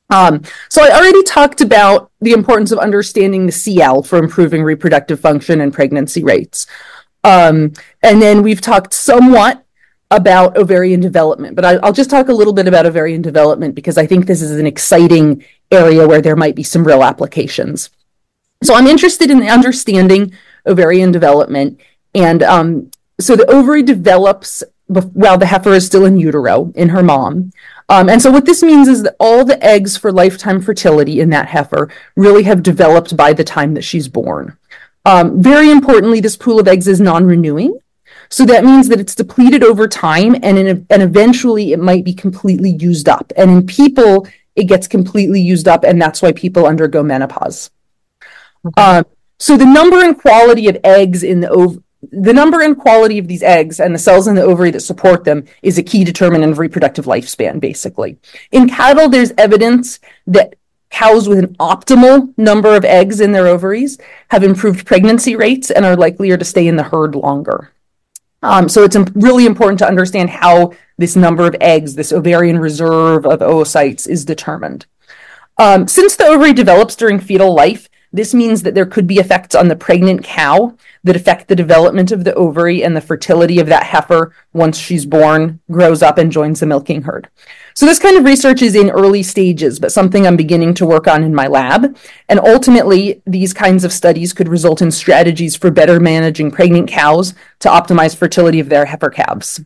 Um, 0.09 0.41
so 0.67 0.83
I 0.83 0.89
already 0.89 1.23
talked 1.23 1.61
about 1.61 2.11
the 2.19 2.33
importance 2.33 2.73
of 2.73 2.79
understanding 2.79 3.45
the 3.45 3.53
CL 3.53 4.03
for 4.03 4.19
improving 4.19 4.61
reproductive 4.61 5.21
function 5.21 5.61
and 5.61 5.73
pregnancy 5.73 6.21
rates. 6.21 6.67
Um, 7.23 7.73
and 8.01 8.21
then 8.21 8.43
we've 8.43 8.61
talked 8.61 8.93
somewhat 8.93 9.63
about 10.09 10.57
ovarian 10.57 10.99
development, 10.99 11.55
but 11.55 11.63
I, 11.63 11.77
will 11.77 11.93
just 11.93 12.09
talk 12.09 12.27
a 12.27 12.33
little 12.33 12.53
bit 12.53 12.67
about 12.67 12.85
ovarian 12.85 13.21
development 13.21 13.75
because 13.75 13.97
I 13.97 14.05
think 14.05 14.25
this 14.25 14.41
is 14.41 14.51
an 14.51 14.67
exciting 14.67 15.43
area 15.71 16.07
where 16.07 16.21
there 16.21 16.35
might 16.35 16.55
be 16.55 16.63
some 16.63 16.85
real 16.85 17.03
applications. 17.03 17.89
So 18.63 18.75
I'm 18.75 18.87
interested 18.87 19.31
in 19.31 19.41
understanding 19.43 20.33
ovarian 20.65 21.11
development. 21.11 21.79
And 22.13 22.43
um, 22.43 22.91
so 23.19 23.35
the 23.35 23.49
ovary 23.49 23.83
develops 23.83 24.63
while 24.87 25.37
the 25.37 25.45
heifer 25.45 25.71
is 25.71 25.85
still 25.85 26.05
in 26.05 26.17
utero 26.17 26.71
in 26.75 26.89
her 26.89 27.01
mom. 27.01 27.51
Um, 27.87 28.09
and 28.09 28.21
so 28.21 28.29
what 28.29 28.45
this 28.45 28.61
means 28.61 28.87
is 28.87 29.03
that 29.03 29.15
all 29.19 29.45
the 29.45 29.63
eggs 29.63 29.95
for 29.95 30.11
lifetime 30.11 30.61
fertility 30.61 31.21
in 31.21 31.29
that 31.29 31.47
heifer 31.47 31.89
really 32.15 32.43
have 32.43 32.63
developed 32.63 33.15
by 33.15 33.31
the 33.33 33.43
time 33.43 33.73
that 33.75 33.83
she's 33.83 34.07
born. 34.07 34.57
Um, 35.05 35.41
very 35.41 35.71
importantly, 35.71 36.19
this 36.19 36.37
pool 36.37 36.59
of 36.59 36.67
eggs 36.67 36.87
is 36.87 37.01
non-renewing. 37.01 37.79
So 38.29 38.45
that 38.45 38.63
means 38.63 38.87
that 38.87 38.99
it's 38.99 39.15
depleted 39.15 39.63
over 39.63 39.87
time 39.87 40.35
and, 40.41 40.57
in, 40.57 40.87
and 40.89 41.01
eventually 41.01 41.73
it 41.73 41.79
might 41.79 42.05
be 42.05 42.13
completely 42.13 42.69
used 42.69 43.09
up. 43.09 43.31
And 43.35 43.51
in 43.51 43.65
people, 43.65 44.27
it 44.55 44.65
gets 44.65 44.87
completely 44.87 45.41
used 45.41 45.67
up, 45.67 45.83
and 45.83 46.01
that's 46.01 46.21
why 46.21 46.31
people 46.31 46.65
undergo 46.65 47.03
menopause. 47.03 47.71
Okay. 48.65 48.81
Um, 48.81 49.05
so 49.39 49.57
the 49.57 49.65
number 49.65 50.03
and 50.03 50.17
quality 50.17 50.67
of 50.67 50.77
eggs 50.83 51.23
in 51.23 51.41
the 51.41 51.51
ov- 51.51 51.81
the 52.11 52.33
number 52.33 52.61
and 52.61 52.77
quality 52.77 53.19
of 53.19 53.27
these 53.27 53.43
eggs 53.43 53.79
and 53.79 53.93
the 53.93 53.99
cells 53.99 54.27
in 54.27 54.35
the 54.35 54.41
ovary 54.41 54.71
that 54.71 54.79
support 54.79 55.23
them 55.23 55.45
is 55.61 55.77
a 55.77 55.83
key 55.83 56.03
determinant 56.03 56.51
of 56.51 56.57
reproductive 56.57 57.05
lifespan, 57.05 57.59
basically. 57.59 58.17
In 58.51 58.67
cattle, 58.67 59.07
there's 59.07 59.31
evidence 59.37 59.99
that 60.25 60.55
cows 60.91 61.27
with 61.27 61.39
an 61.39 61.55
optimal 61.55 62.33
number 62.37 62.75
of 62.75 62.85
eggs 62.85 63.19
in 63.19 63.31
their 63.31 63.47
ovaries 63.47 63.97
have 64.29 64.43
improved 64.43 64.85
pregnancy 64.85 65.35
rates 65.35 65.71
and 65.71 65.85
are 65.85 65.95
likelier 65.95 66.37
to 66.37 66.45
stay 66.45 66.67
in 66.67 66.75
the 66.75 66.83
herd 66.83 67.15
longer. 67.15 67.71
Um, 68.43 68.67
so 68.69 68.83
it's 68.83 68.97
really 69.13 69.45
important 69.45 69.79
to 69.79 69.87
understand 69.87 70.29
how 70.29 70.73
this 70.97 71.15
number 71.15 71.47
of 71.47 71.55
eggs, 71.61 71.95
this 71.95 72.11
ovarian 72.11 72.59
reserve 72.59 73.25
of 73.25 73.39
oocytes, 73.39 74.07
is 74.07 74.25
determined. 74.25 74.85
Um, 75.57 75.87
since 75.87 76.15
the 76.15 76.25
ovary 76.25 76.53
develops 76.53 76.95
during 76.95 77.19
fetal 77.19 77.53
life, 77.53 77.87
this 78.13 78.33
means 78.33 78.63
that 78.63 78.75
there 78.75 78.85
could 78.85 79.07
be 79.07 79.19
effects 79.19 79.55
on 79.55 79.67
the 79.67 79.75
pregnant 79.75 80.23
cow 80.23 80.75
that 81.03 81.15
affect 81.15 81.47
the 81.47 81.55
development 81.55 82.11
of 82.11 82.23
the 82.23 82.33
ovary 82.33 82.83
and 82.83 82.95
the 82.95 83.01
fertility 83.01 83.59
of 83.59 83.67
that 83.67 83.83
heifer 83.83 84.33
once 84.53 84.77
she's 84.77 85.05
born, 85.05 85.59
grows 85.71 86.01
up, 86.01 86.17
and 86.17 86.31
joins 86.31 86.59
the 86.59 86.65
milking 86.65 87.03
herd. 87.03 87.29
So 87.81 87.87
this 87.87 87.97
kind 87.97 88.15
of 88.15 88.25
research 88.25 88.61
is 88.61 88.75
in 88.75 88.91
early 88.91 89.23
stages, 89.23 89.79
but 89.79 89.91
something 89.91 90.27
I'm 90.27 90.37
beginning 90.37 90.75
to 90.75 90.85
work 90.85 91.07
on 91.07 91.23
in 91.23 91.33
my 91.33 91.47
lab. 91.47 91.97
And 92.29 92.39
ultimately, 92.39 93.23
these 93.25 93.55
kinds 93.55 93.83
of 93.83 93.91
studies 93.91 94.33
could 94.33 94.47
result 94.47 94.83
in 94.83 94.91
strategies 94.91 95.55
for 95.55 95.71
better 95.71 95.99
managing 95.99 96.51
pregnant 96.51 96.89
cows 96.89 97.33
to 97.57 97.69
optimize 97.69 98.15
fertility 98.15 98.59
of 98.59 98.69
their 98.69 98.85
heifer 98.85 99.09
calves. 99.09 99.65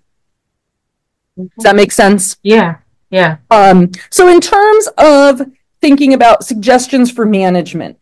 Does 1.36 1.50
that 1.66 1.76
make 1.76 1.92
sense? 1.92 2.38
Yeah, 2.42 2.78
yeah. 3.10 3.40
Um, 3.52 3.92
so 4.10 4.30
in 4.30 4.40
terms 4.40 4.88
of 4.98 5.42
thinking 5.82 6.14
about 6.14 6.46
suggestions 6.46 7.12
for 7.12 7.26
management, 7.26 8.00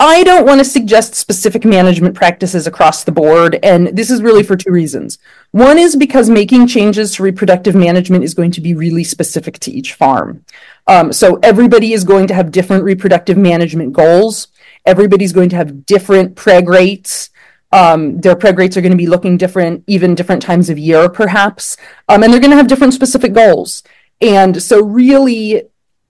I 0.00 0.22
don't 0.22 0.46
want 0.46 0.60
to 0.60 0.64
suggest 0.64 1.16
specific 1.16 1.64
management 1.64 2.14
practices 2.14 2.68
across 2.68 3.02
the 3.02 3.10
board, 3.10 3.58
and 3.64 3.88
this 3.88 4.10
is 4.10 4.22
really 4.22 4.44
for 4.44 4.54
two 4.54 4.70
reasons. 4.70 5.18
One 5.50 5.76
is 5.76 5.96
because 5.96 6.30
making 6.30 6.68
changes 6.68 7.14
to 7.14 7.24
reproductive 7.24 7.74
management 7.74 8.22
is 8.22 8.32
going 8.32 8.52
to 8.52 8.60
be 8.60 8.74
really 8.74 9.02
specific 9.02 9.58
to 9.60 9.72
each 9.72 9.94
farm. 9.94 10.44
Um, 10.86 11.12
so 11.12 11.40
everybody 11.42 11.94
is 11.94 12.04
going 12.04 12.28
to 12.28 12.34
have 12.34 12.52
different 12.52 12.84
reproductive 12.84 13.36
management 13.36 13.92
goals. 13.92 14.48
Everybody's 14.86 15.32
going 15.32 15.48
to 15.48 15.56
have 15.56 15.84
different 15.84 16.36
preg 16.36 16.68
rates. 16.68 17.30
Um, 17.72 18.20
their 18.20 18.36
preg 18.36 18.56
rates 18.56 18.76
are 18.76 18.80
going 18.80 18.92
to 18.92 18.96
be 18.96 19.08
looking 19.08 19.36
different, 19.36 19.82
even 19.88 20.14
different 20.14 20.42
times 20.42 20.70
of 20.70 20.78
year, 20.78 21.08
perhaps. 21.08 21.76
Um, 22.08 22.22
and 22.22 22.32
they're 22.32 22.40
going 22.40 22.52
to 22.52 22.56
have 22.56 22.68
different 22.68 22.94
specific 22.94 23.32
goals. 23.32 23.82
And 24.20 24.62
so, 24.62 24.80
really, 24.80 25.64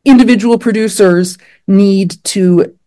individual 0.04 0.58
producers 0.58 1.38
need 1.66 2.22
to 2.24 2.77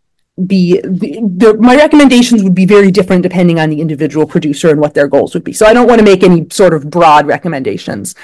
be 0.46 0.80
the, 0.80 1.20
the, 1.22 1.56
my 1.58 1.76
recommendations 1.76 2.42
would 2.42 2.54
be 2.54 2.64
very 2.64 2.90
different 2.90 3.22
depending 3.22 3.60
on 3.60 3.68
the 3.68 3.80
individual 3.80 4.26
producer 4.26 4.70
and 4.70 4.80
what 4.80 4.94
their 4.94 5.08
goals 5.08 5.34
would 5.34 5.44
be. 5.44 5.52
So 5.52 5.66
I 5.66 5.74
don't 5.74 5.86
want 5.86 5.98
to 5.98 6.04
make 6.04 6.22
any 6.22 6.46
sort 6.50 6.72
of 6.72 6.88
broad 6.90 7.26
recommendations. 7.26 8.14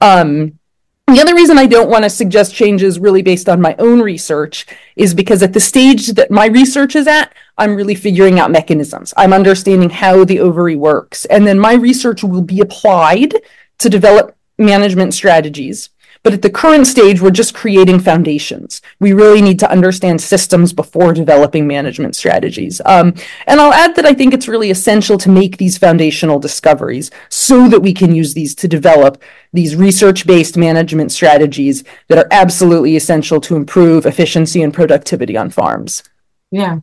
Um, 0.00 0.58
the 1.06 1.20
other 1.20 1.34
reason 1.34 1.58
I 1.58 1.66
don't 1.66 1.90
want 1.90 2.04
to 2.04 2.10
suggest 2.10 2.54
changes 2.54 2.98
really 2.98 3.22
based 3.22 3.48
on 3.48 3.60
my 3.60 3.74
own 3.78 4.00
research 4.00 4.66
is 4.96 5.12
because 5.14 5.42
at 5.42 5.52
the 5.52 5.60
stage 5.60 6.08
that 6.08 6.30
my 6.30 6.46
research 6.46 6.96
is 6.96 7.06
at, 7.06 7.34
I'm 7.58 7.76
really 7.76 7.94
figuring 7.94 8.38
out 8.38 8.50
mechanisms. 8.50 9.12
I'm 9.16 9.32
understanding 9.32 9.90
how 9.90 10.24
the 10.24 10.40
ovary 10.40 10.76
works. 10.76 11.24
And 11.26 11.46
then 11.46 11.58
my 11.58 11.74
research 11.74 12.24
will 12.24 12.42
be 12.42 12.60
applied 12.60 13.34
to 13.78 13.90
develop 13.90 14.36
management 14.58 15.12
strategies 15.14 15.90
but 16.24 16.32
at 16.32 16.40
the 16.40 16.48
current 16.48 16.86
stage, 16.86 17.20
we're 17.20 17.30
just 17.30 17.54
creating 17.54 18.00
foundations. 18.00 18.80
We 18.98 19.12
really 19.12 19.42
need 19.42 19.58
to 19.58 19.70
understand 19.70 20.22
systems 20.22 20.72
before 20.72 21.12
developing 21.12 21.66
management 21.66 22.16
strategies. 22.16 22.80
Um, 22.86 23.12
and 23.46 23.60
I'll 23.60 23.74
add 23.74 23.94
that 23.96 24.06
I 24.06 24.14
think 24.14 24.32
it's 24.32 24.48
really 24.48 24.70
essential 24.70 25.18
to 25.18 25.28
make 25.28 25.58
these 25.58 25.76
foundational 25.76 26.38
discoveries 26.38 27.10
so 27.28 27.68
that 27.68 27.80
we 27.80 27.92
can 27.92 28.14
use 28.14 28.32
these 28.32 28.54
to 28.56 28.66
develop 28.66 29.22
these 29.52 29.76
research 29.76 30.26
based 30.26 30.56
management 30.56 31.12
strategies 31.12 31.84
that 32.08 32.16
are 32.16 32.28
absolutely 32.30 32.96
essential 32.96 33.38
to 33.42 33.54
improve 33.54 34.06
efficiency 34.06 34.62
and 34.62 34.72
productivity 34.72 35.36
on 35.36 35.50
farms. 35.50 36.02
Yeah. 36.50 36.80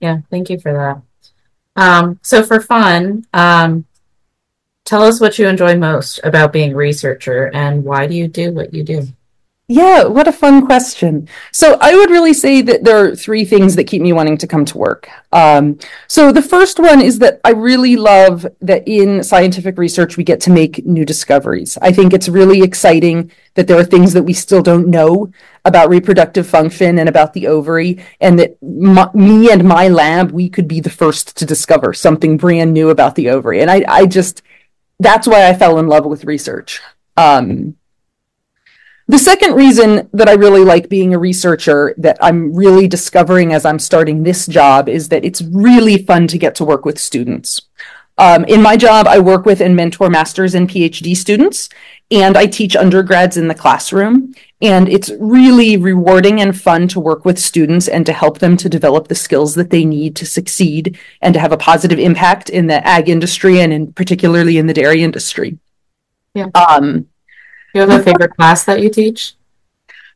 Yeah. 0.00 0.20
Thank 0.30 0.48
you 0.48 0.58
for 0.58 0.72
that. 0.72 1.02
Um, 1.76 2.18
so 2.22 2.42
for 2.42 2.58
fun, 2.58 3.26
um, 3.34 3.84
Tell 4.88 5.02
us 5.02 5.20
what 5.20 5.38
you 5.38 5.46
enjoy 5.46 5.76
most 5.76 6.18
about 6.24 6.50
being 6.50 6.72
a 6.72 6.76
researcher 6.76 7.50
and 7.52 7.84
why 7.84 8.06
do 8.06 8.14
you 8.14 8.26
do 8.26 8.52
what 8.52 8.72
you 8.72 8.82
do? 8.82 9.06
Yeah, 9.70 10.04
what 10.04 10.26
a 10.26 10.32
fun 10.32 10.64
question. 10.64 11.28
So 11.52 11.76
I 11.78 11.94
would 11.94 12.08
really 12.08 12.32
say 12.32 12.62
that 12.62 12.84
there 12.84 13.04
are 13.04 13.14
three 13.14 13.44
things 13.44 13.76
that 13.76 13.84
keep 13.84 14.00
me 14.00 14.14
wanting 14.14 14.38
to 14.38 14.46
come 14.46 14.64
to 14.64 14.78
work. 14.78 15.10
Um, 15.30 15.78
so 16.06 16.32
the 16.32 16.40
first 16.40 16.78
one 16.78 17.02
is 17.02 17.18
that 17.18 17.38
I 17.44 17.50
really 17.50 17.96
love 17.96 18.46
that 18.62 18.88
in 18.88 19.22
scientific 19.22 19.76
research 19.76 20.16
we 20.16 20.24
get 20.24 20.40
to 20.40 20.50
make 20.50 20.86
new 20.86 21.04
discoveries. 21.04 21.76
I 21.82 21.92
think 21.92 22.14
it's 22.14 22.30
really 22.30 22.62
exciting 22.62 23.30
that 23.56 23.66
there 23.66 23.78
are 23.78 23.84
things 23.84 24.14
that 24.14 24.22
we 24.22 24.32
still 24.32 24.62
don't 24.62 24.88
know 24.88 25.30
about 25.66 25.90
reproductive 25.90 26.46
function 26.46 26.98
and 26.98 27.10
about 27.10 27.34
the 27.34 27.46
ovary, 27.46 28.02
and 28.22 28.38
that 28.38 28.56
my, 28.62 29.10
me 29.12 29.52
and 29.52 29.64
my 29.64 29.88
lab 29.88 30.30
we 30.30 30.48
could 30.48 30.66
be 30.66 30.80
the 30.80 30.88
first 30.88 31.36
to 31.36 31.44
discover 31.44 31.92
something 31.92 32.38
brand 32.38 32.72
new 32.72 32.88
about 32.88 33.16
the 33.16 33.28
ovary. 33.28 33.60
And 33.60 33.70
I, 33.70 33.84
I 33.86 34.06
just 34.06 34.40
that's 34.98 35.26
why 35.26 35.48
I 35.48 35.54
fell 35.54 35.78
in 35.78 35.86
love 35.86 36.06
with 36.06 36.24
research. 36.24 36.80
Um, 37.16 37.76
the 39.06 39.18
second 39.18 39.54
reason 39.54 40.08
that 40.12 40.28
I 40.28 40.34
really 40.34 40.64
like 40.64 40.90
being 40.90 41.14
a 41.14 41.18
researcher 41.18 41.94
that 41.96 42.18
I'm 42.20 42.54
really 42.54 42.86
discovering 42.86 43.54
as 43.54 43.64
I'm 43.64 43.78
starting 43.78 44.22
this 44.22 44.46
job 44.46 44.86
is 44.86 45.08
that 45.08 45.24
it's 45.24 45.40
really 45.40 46.04
fun 46.04 46.26
to 46.28 46.36
get 46.36 46.54
to 46.56 46.64
work 46.64 46.84
with 46.84 46.98
students. 46.98 47.62
Um, 48.18 48.44
in 48.44 48.60
my 48.60 48.76
job, 48.76 49.06
I 49.06 49.20
work 49.20 49.46
with 49.46 49.62
and 49.62 49.74
mentor 49.74 50.10
masters 50.10 50.54
and 50.54 50.68
PhD 50.68 51.16
students, 51.16 51.70
and 52.10 52.36
I 52.36 52.46
teach 52.46 52.74
undergrads 52.74 53.36
in 53.36 53.48
the 53.48 53.54
classroom. 53.54 54.34
And 54.60 54.88
it's 54.88 55.10
really 55.20 55.76
rewarding 55.76 56.40
and 56.40 56.58
fun 56.58 56.88
to 56.88 57.00
work 57.00 57.24
with 57.24 57.38
students 57.38 57.86
and 57.86 58.04
to 58.06 58.12
help 58.12 58.38
them 58.38 58.56
to 58.56 58.68
develop 58.68 59.08
the 59.08 59.14
skills 59.14 59.54
that 59.54 59.70
they 59.70 59.84
need 59.84 60.16
to 60.16 60.26
succeed 60.26 60.98
and 61.20 61.34
to 61.34 61.40
have 61.40 61.52
a 61.52 61.56
positive 61.56 61.98
impact 61.98 62.48
in 62.48 62.66
the 62.66 62.84
ag 62.86 63.08
industry 63.08 63.60
and 63.60 63.72
in 63.72 63.92
particularly 63.92 64.58
in 64.58 64.66
the 64.66 64.74
dairy 64.74 65.02
industry. 65.02 65.58
Yeah. 66.34 66.46
Um, 66.54 67.08
you 67.74 67.82
have 67.82 67.90
a 67.90 68.02
favorite 68.02 68.34
class 68.36 68.64
that 68.64 68.80
you 68.82 68.90
teach? 68.90 69.34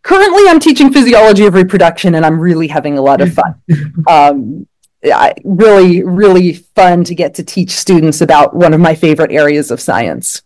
Currently, 0.02 0.48
I'm 0.48 0.58
teaching 0.58 0.92
physiology 0.92 1.46
of 1.46 1.54
reproduction, 1.54 2.16
and 2.16 2.26
I'm 2.26 2.40
really 2.40 2.66
having 2.66 2.98
a 2.98 3.02
lot 3.02 3.20
of 3.20 3.32
fun. 3.34 3.62
um, 4.08 4.66
I, 5.04 5.34
really, 5.44 6.02
really 6.02 6.54
fun 6.54 7.04
to 7.04 7.14
get 7.14 7.34
to 7.34 7.44
teach 7.44 7.70
students 7.70 8.20
about 8.20 8.54
one 8.54 8.74
of 8.74 8.80
my 8.80 8.96
favorite 8.96 9.30
areas 9.30 9.70
of 9.70 9.80
science. 9.80 10.42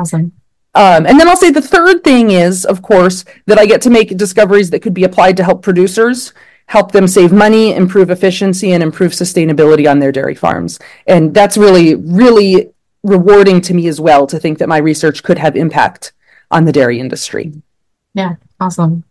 Awesome. 0.00 0.32
Um, 0.74 1.04
and 1.04 1.20
then 1.20 1.28
I'll 1.28 1.36
say 1.36 1.50
the 1.50 1.60
third 1.60 2.02
thing 2.02 2.30
is, 2.30 2.64
of 2.64 2.80
course, 2.80 3.24
that 3.46 3.58
I 3.58 3.66
get 3.66 3.82
to 3.82 3.90
make 3.90 4.16
discoveries 4.16 4.70
that 4.70 4.80
could 4.80 4.94
be 4.94 5.04
applied 5.04 5.36
to 5.36 5.44
help 5.44 5.62
producers, 5.62 6.32
help 6.66 6.92
them 6.92 7.06
save 7.06 7.32
money, 7.32 7.74
improve 7.74 8.08
efficiency, 8.08 8.72
and 8.72 8.82
improve 8.82 9.12
sustainability 9.12 9.90
on 9.90 9.98
their 9.98 10.10
dairy 10.10 10.34
farms. 10.34 10.78
And 11.06 11.34
that's 11.34 11.58
really, 11.58 11.96
really 11.96 12.70
rewarding 13.02 13.60
to 13.62 13.74
me 13.74 13.88
as 13.88 14.00
well 14.00 14.26
to 14.26 14.38
think 14.38 14.58
that 14.58 14.68
my 14.68 14.78
research 14.78 15.22
could 15.22 15.38
have 15.38 15.54
impact 15.54 16.12
on 16.50 16.64
the 16.64 16.72
dairy 16.72 16.98
industry. 16.98 17.52
Yeah, 18.14 18.36
awesome. 18.58 19.04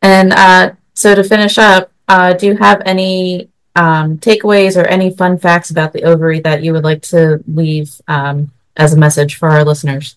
And 0.00 0.32
uh, 0.32 0.72
so 0.94 1.14
to 1.14 1.22
finish 1.22 1.56
up, 1.56 1.92
uh, 2.08 2.32
do 2.32 2.46
you 2.46 2.56
have 2.56 2.82
any 2.84 3.48
um, 3.76 4.18
takeaways 4.18 4.76
or 4.76 4.86
any 4.86 5.14
fun 5.14 5.38
facts 5.38 5.70
about 5.70 5.92
the 5.92 6.02
ovary 6.02 6.40
that 6.40 6.64
you 6.64 6.72
would 6.72 6.84
like 6.84 7.02
to 7.02 7.42
leave 7.46 8.00
um, 8.08 8.50
as 8.76 8.92
a 8.92 8.98
message 8.98 9.36
for 9.36 9.50
our 9.50 9.64
listeners? 9.64 10.16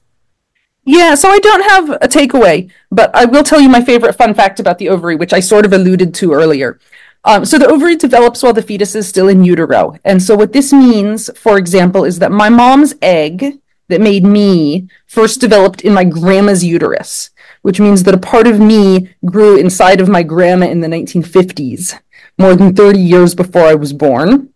Yeah, 0.85 1.15
so 1.15 1.29
I 1.29 1.39
don't 1.39 1.69
have 1.69 1.89
a 2.01 2.07
takeaway, 2.07 2.71
but 2.91 3.13
I 3.15 3.25
will 3.25 3.43
tell 3.43 3.59
you 3.59 3.69
my 3.69 3.83
favorite 3.83 4.15
fun 4.15 4.35
fact 4.35 4.59
about 4.59 4.77
the 4.77 4.89
ovary, 4.89 5.15
which 5.15 5.33
I 5.33 5.39
sort 5.39 5.65
of 5.65 5.73
alluded 5.73 6.13
to 6.15 6.33
earlier. 6.33 6.79
Um, 7.23 7.43
so 7.43 7.57
the 7.57 7.67
ovary 7.67 7.95
develops 7.95 8.43
while 8.43 8.53
the 8.53 8.61
fetus 8.61 8.93
is 8.93 9.07
still 9.07 9.27
in 9.27 9.43
utero. 9.43 9.97
And 10.05 10.21
so 10.21 10.35
what 10.35 10.53
this 10.53 10.71
means, 10.71 11.31
for 11.35 11.57
example, 11.57 12.05
is 12.05 12.19
that 12.19 12.31
my 12.31 12.49
mom's 12.49 12.93
egg 13.01 13.59
that 13.87 13.99
made 13.99 14.23
me 14.23 14.87
first 15.07 15.41
developed 15.41 15.81
in 15.81 15.93
my 15.93 16.03
grandma's 16.03 16.63
uterus, 16.63 17.31
which 17.63 17.79
means 17.79 18.03
that 18.03 18.13
a 18.13 18.19
part 18.19 18.45
of 18.45 18.59
me 18.59 19.09
grew 19.25 19.57
inside 19.57 19.99
of 19.99 20.07
my 20.07 20.21
grandma 20.21 20.67
in 20.67 20.81
the 20.81 20.87
1950s, 20.87 21.99
more 22.37 22.55
than 22.55 22.75
30 22.75 22.99
years 22.99 23.33
before 23.33 23.63
I 23.63 23.73
was 23.73 23.91
born. 23.91 24.49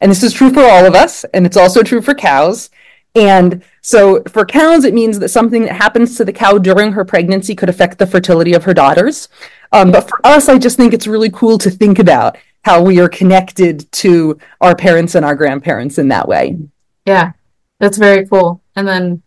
And 0.00 0.10
this 0.10 0.24
is 0.24 0.32
true 0.32 0.52
for 0.52 0.64
all 0.64 0.86
of 0.86 0.94
us, 0.94 1.24
and 1.32 1.46
it's 1.46 1.56
also 1.56 1.82
true 1.82 2.02
for 2.02 2.14
cows. 2.14 2.70
And 3.14 3.62
so 3.80 4.22
for 4.24 4.44
cows, 4.44 4.84
it 4.84 4.94
means 4.94 5.18
that 5.18 5.30
something 5.30 5.64
that 5.64 5.74
happens 5.74 6.16
to 6.16 6.24
the 6.24 6.32
cow 6.32 6.58
during 6.58 6.92
her 6.92 7.04
pregnancy 7.04 7.54
could 7.54 7.68
affect 7.68 7.98
the 7.98 8.06
fertility 8.06 8.54
of 8.54 8.64
her 8.64 8.74
daughters. 8.74 9.28
Um, 9.72 9.90
but 9.90 10.08
for 10.08 10.24
us, 10.24 10.48
I 10.48 10.58
just 10.58 10.76
think 10.76 10.92
it's 10.92 11.06
really 11.06 11.30
cool 11.30 11.58
to 11.58 11.70
think 11.70 11.98
about 11.98 12.36
how 12.62 12.82
we 12.82 13.00
are 13.00 13.08
connected 13.08 13.90
to 13.92 14.38
our 14.60 14.76
parents 14.76 15.14
and 15.14 15.24
our 15.24 15.34
grandparents 15.34 15.98
in 15.98 16.08
that 16.08 16.28
way. 16.28 16.58
Yeah, 17.06 17.32
that's 17.78 17.98
very 17.98 18.26
cool. 18.26 18.62
And 18.76 18.86
then 18.86 19.22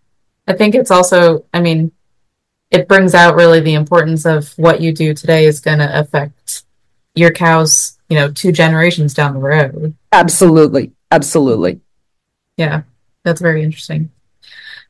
I 0.48 0.54
think 0.54 0.76
it's 0.76 0.92
also, 0.92 1.46
I 1.54 1.60
mean, 1.60 1.92
it 2.70 2.88
brings 2.88 3.14
out 3.14 3.36
really 3.36 3.60
the 3.60 3.74
importance 3.74 4.26
of 4.26 4.52
what 4.58 4.82
you 4.82 4.94
do 4.94 5.14
today 5.14 5.46
is 5.46 5.60
going 5.60 5.80
to 5.80 6.00
affect 6.00 6.64
your 7.16 7.32
cows, 7.32 7.98
you 8.10 8.18
know, 8.18 8.32
two 8.32 8.52
generations 8.52 9.14
down 9.14 9.34
the 9.34 9.40
road. 9.40 9.96
Absolutely. 10.12 10.92
Absolutely. 11.12 11.82
Yeah. 12.58 12.84
That's 13.24 13.42
very 13.42 13.64
interesting. 13.64 14.12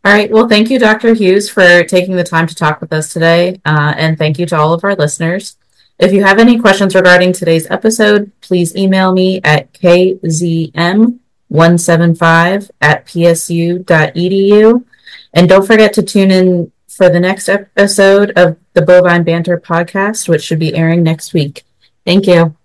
All 0.06 0.12
right. 0.12 0.30
Well, 0.30 0.50
thank 0.50 0.70
you, 0.70 0.80
Dr. 0.80 1.14
Hughes, 1.14 1.50
for 1.50 1.86
taking 1.86 2.16
the 2.16 2.26
time 2.26 2.46
to 2.48 2.56
talk 2.56 2.82
with 2.82 2.92
us 2.92 3.14
today. 3.14 3.62
Uh, 3.64 3.94
and 3.96 4.18
thank 4.18 4.38
you 4.38 4.46
to 4.48 4.58
all 4.58 4.74
of 4.74 4.84
our 4.84 4.96
listeners. 4.96 5.56
If 6.00 6.12
you 6.12 6.24
have 6.24 6.40
any 6.40 6.60
questions 6.60 6.96
regarding 6.96 7.32
today's 7.32 7.70
episode, 7.70 8.32
please 8.42 8.76
email 8.76 9.14
me 9.14 9.40
at 9.44 9.72
kzm175 9.74 12.72
at 12.82 13.06
psu.edu. 13.06 14.84
And 15.34 15.50
don't 15.50 15.66
forget 15.66 15.94
to 15.94 16.04
tune 16.04 16.32
in 16.32 16.72
for 16.88 17.10
the 17.10 17.20
next 17.20 17.48
episode 17.48 18.32
of 18.36 18.58
the 18.74 18.82
Bovine 18.82 19.24
Banter 19.24 19.60
podcast, 19.60 20.28
which 20.28 20.44
should 20.44 20.60
be 20.60 20.76
airing 20.76 21.04
next 21.04 21.34
week. 21.34 21.64
Thank 22.06 22.28
you. 22.28 22.56